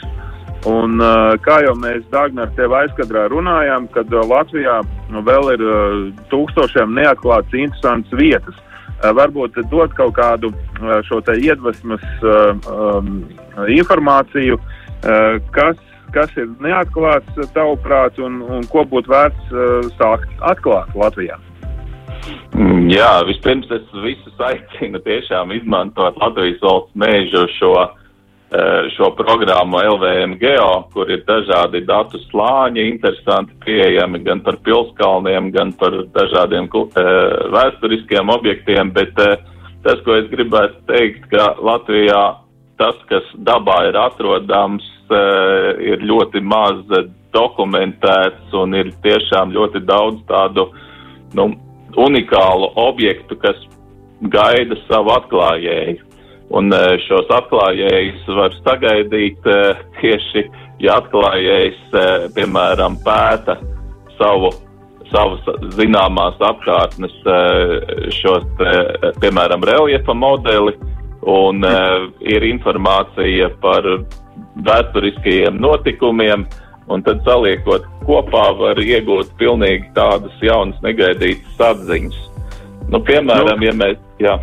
Un, 0.67 0.99
kā 1.45 1.61
jau 1.63 1.75
mēs 1.79 2.07
Dāngā 2.11 2.43
ar 2.43 2.55
tevi 2.57 2.75
aizkadrā 2.75 3.29
runājām, 3.31 3.87
kad 3.95 4.11
Latvijā 4.11 4.81
vēl 5.13 5.53
ir 5.53 5.67
tūkstošiem 6.33 6.97
neatklātas 6.97 7.55
interesantas 7.55 8.17
vietas. 8.19 8.57
Varbūt 9.03 9.59
dot 9.71 9.93
kaut 9.97 10.15
kādu 10.17 10.53
šo 11.09 11.21
iedvesmas 11.37 12.05
um, 12.23 13.27
informāciju, 13.69 14.57
kas, 15.53 15.83
kas 16.15 16.33
ir 16.41 16.49
neatklāts 16.65 17.53
tavuprāt 17.53 18.19
un, 18.19 18.41
un 18.43 18.65
ko 18.73 18.87
būtu 18.89 19.13
vērts 19.13 19.93
sākt 19.99 20.47
atklāt 20.49 20.97
Latvijā. 20.97 21.37
Mm, 22.57 22.89
jā, 22.91 23.11
vispirms 23.29 23.69
es 23.75 23.85
visus 24.03 24.41
aicinu 24.43 25.01
tiešām 25.05 25.53
izmantot 25.55 26.17
Latvijas 26.21 26.63
valsts 26.65 26.99
mēžu 26.99 27.45
šo, 27.59 27.73
eh, 27.83 28.06
šo 28.95 29.11
programmu 29.19 29.81
LVM 29.83 30.37
Geo, 30.39 30.87
kur 30.93 31.11
ir 31.11 31.25
dažādi 31.27 31.81
datu 31.87 32.21
slāņi, 32.29 32.85
interesanti 32.93 33.57
pieejami 33.65 34.21
gan 34.23 34.41
par 34.41 34.61
pilskalniem, 34.63 35.51
gan 35.51 35.73
par 35.73 35.97
dažādiem 36.15 36.69
eh, 36.71 37.11
vēsturiskiem 37.51 38.31
objektiem, 38.31 38.93
bet 38.95 39.19
eh, 39.19 39.37
tas, 39.83 39.99
ko 40.07 40.15
es 40.15 40.31
gribētu 40.31 40.79
teikt, 40.87 41.27
ka 41.35 41.57
Latvijā 41.59 42.23
tas, 42.79 42.95
kas 43.11 43.27
dabā 43.35 43.89
ir 43.89 43.97
atrodams, 43.97 44.85
ir 45.81 46.03
ļoti 46.03 46.41
maz 46.43 46.81
dokumentēts 47.33 48.55
un 48.59 48.75
ir 48.75 48.91
tiešām 49.05 49.53
ļoti 49.55 49.85
daudz 49.87 50.19
tādu, 50.27 50.67
nu, 51.39 51.53
unikālu 51.97 52.73
objektu, 52.75 53.39
kas 53.39 53.57
gaida 54.35 54.77
savu 54.89 55.15
atklājēju. 55.15 56.06
Un 56.55 56.71
e, 56.71 56.83
šos 57.03 57.31
atklājējus 57.35 58.29
var 58.37 58.55
sagaidīt 58.61 59.49
e, 59.51 59.57
tieši, 59.99 60.45
ja 60.85 61.01
atklājējs, 61.01 61.81
e, 61.91 62.05
piemēram, 62.37 63.01
pēta 63.03 63.57
savu, 64.15 64.53
savas 65.11 65.43
zināmās 65.77 66.39
apkārtnes, 66.43 67.15
šos, 68.17 68.47
piemēram, 69.23 69.67
reljefa 69.67 70.15
modeli, 70.19 70.73
un 71.27 71.63
ir 72.27 72.47
informācija 72.49 73.51
par 73.63 73.87
vēsturiskajiem 74.67 75.61
notikumiem, 75.63 76.47
un 76.91 77.05
tad 77.07 77.23
saliekot 77.27 77.87
kopā 78.07 78.49
var 78.59 78.81
iegūt 78.83 79.31
pilnīgi 79.39 79.93
tādas 79.95 80.43
jaunas 80.43 80.79
negaidītas 80.87 81.63
atziņas. 81.71 82.19
Nu, 82.91 83.03
piemēram, 83.03 83.59
nu, 83.59 83.67
ja 83.67 83.79
mēs. 83.79 84.03
Jā. 84.23 84.39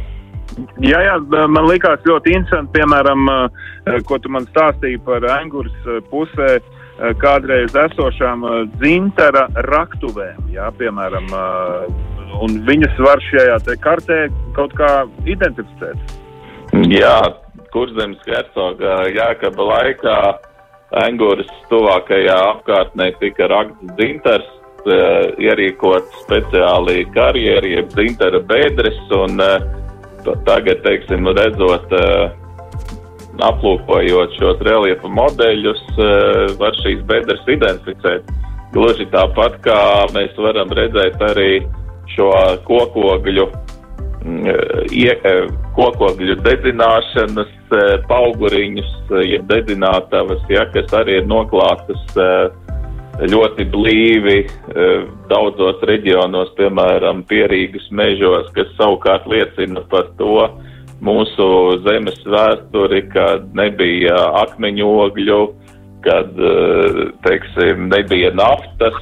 Jā, 0.83 0.99
jā, 1.01 1.17
man 1.49 1.67
likās 1.69 2.03
ļoti 2.07 2.33
interesanti, 2.35 2.73
piemēram, 2.77 3.29
eh, 3.31 3.99
ko 4.07 4.19
tu 4.21 4.29
man 4.29 4.45
stāstīji 4.51 5.01
par 5.05 5.25
Angūras 5.35 5.87
eh, 5.87 5.99
pusē 6.11 6.49
eh, 6.57 6.63
kādreiz 7.21 7.73
esošām 7.85 8.45
dzintara 8.77 9.47
raktuvēm, 9.69 10.49
jā, 10.53 10.69
piemēram, 10.77 11.29
un 12.43 12.57
viņas 12.67 12.99
var 13.01 13.21
šajā 13.29 13.77
kartē 13.81 14.19
kaut 14.57 14.73
kā 14.77 14.91
identificēt. 15.25 16.17
Jā, 16.89 17.19
kurzemes 17.73 18.21
hercoga 18.25 19.03
Jākaba 19.13 19.69
laikā 19.69 20.17
Angūras 21.03 21.49
tuvākajā 21.69 22.35
apkārtnē 22.51 23.13
tika 23.21 23.47
rakts 23.49 23.95
dzintars, 23.97 24.49
ierīkot 25.39 26.09
speciāli 26.25 27.05
karjeri, 27.15 27.77
jeb 27.77 27.93
dzintara 27.93 28.41
bēdres, 28.43 28.97
un 29.15 29.39
uh, 29.39 29.82
tagad, 30.47 30.81
teiksim, 30.85 31.27
redzot, 31.37 31.93
uh, 31.97 32.31
aplūkojot 33.41 34.35
šos 34.37 34.61
reliefa 34.67 35.09
modeļus, 35.09 35.81
var 36.59 36.75
šīs 36.83 37.01
bedres 37.09 37.41
identificēt. 37.49 38.29
Gluži 38.73 39.07
tāpat 39.13 39.59
kā 39.65 39.79
mēs 40.13 40.33
varam 40.37 40.71
redzēt 40.73 41.21
arī 41.21 41.63
šo 42.13 42.31
kokogļu 42.67 43.47
ie, 44.93 45.13
kokogļu 45.75 46.37
dedzināšanas 46.45 47.51
pauguriņus, 48.07 48.91
jeb 49.27 49.47
dedzinātavas, 49.49 50.43
ja, 50.53 50.65
kas 50.73 50.93
arī 50.95 51.19
ir 51.21 51.29
noklātas 51.29 52.03
ļoti 53.21 53.65
blīvi 53.69 54.37
daudzos 55.29 55.81
reģionos, 55.87 56.53
piemēram, 56.57 57.23
pierīgas 57.29 57.85
mežos, 57.91 58.49
kas 58.55 58.71
savukārt 58.79 59.27
liecina 59.29 59.83
par 59.91 60.09
to 60.17 60.47
mūsu 61.03 61.47
zemes 61.85 62.19
vēsturi, 62.25 63.03
kad 63.13 63.49
nebija 63.57 64.17
akmeņogļu, 64.43 65.39
kad, 66.03 66.35
teiksim, 67.27 67.87
nebija 67.93 68.33
naftas, 68.35 68.99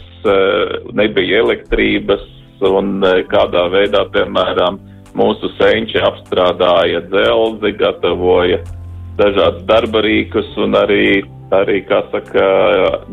nebija 0.93 1.41
elektrības 1.45 2.25
un 2.67 2.99
kādā 3.31 3.67
veidā, 3.73 4.05
piemēram, 4.13 4.81
Mūsu 5.17 5.49
senči 5.57 5.99
apstrādāja 5.99 7.01
dzelzi, 7.11 7.73
gatavoja 7.75 8.61
dažādus 9.19 9.67
darbarīkus 9.69 10.55
un 10.63 10.77
arī, 10.79 11.21
arī 11.55 11.81
kā 11.87 12.03
saka, 12.13 12.47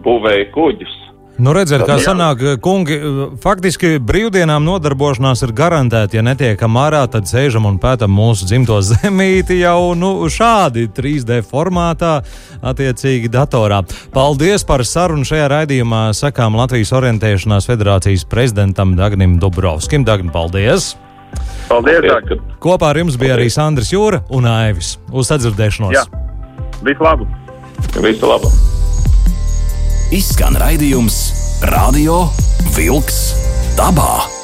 būvēja 0.05 0.51
kuģus. 0.55 0.97
Nu, 1.39 1.53
redziet, 1.55 1.85
kā 1.87 2.01
sanāk, 2.03 2.41
kungi, 2.59 2.97
faktiski 3.39 4.01
brīvdienām 4.03 4.65
nodarbošanās 4.67 5.45
ir 5.47 5.53
garantēta. 5.55 6.19
Ja 6.19 6.25
netiekam 6.27 6.75
ārā, 6.83 7.05
tad 7.07 7.31
sēžam 7.31 7.69
un 7.71 7.79
pētam 7.79 8.11
mūsu 8.11 8.49
dzimto 8.51 8.81
zemīti 8.91 9.61
jau 9.61 9.95
nu, 9.95 10.11
šādi 10.27 10.89
3D 10.91 11.39
formātā, 11.47 12.19
attiecīgi 12.59 13.31
datorā. 13.31 13.85
Paldies 14.15 14.67
par 14.67 14.83
sarunu 14.83 15.27
šajā 15.29 15.47
raidījumā. 15.55 16.09
Sakām 16.19 16.59
Latvijas 16.59 16.91
orientēšanās 16.99 17.71
federācijas 17.71 18.27
prezidentam 18.27 18.99
Dagnim 18.99 19.39
Dubrovskim. 19.39 20.03
Dagni, 20.09 20.35
paldies! 20.35 20.97
Paldies! 21.69 22.01
Paldies. 22.07 22.41
Kopā 22.63 22.93
ar 22.95 23.03
jums 23.03 23.19
bija 23.21 23.37
Paldies. 23.37 23.53
arī 23.53 23.57
Sandrs 23.59 23.93
Jūra 23.93 24.23
un 24.33 24.49
Aivis. 24.49 24.97
Uz 25.13 25.29
sadzirdēšanos! 25.33 25.93
Jā. 25.97 26.07
Visu 26.87 27.05
labu! 27.05 27.29
Visu 28.01 28.31
labu! 28.31 28.51
Izskan 30.15 30.57
raidījums 30.57 31.21
Radio 31.69 32.25
Vilks 32.77 33.21
dabā! 33.77 34.38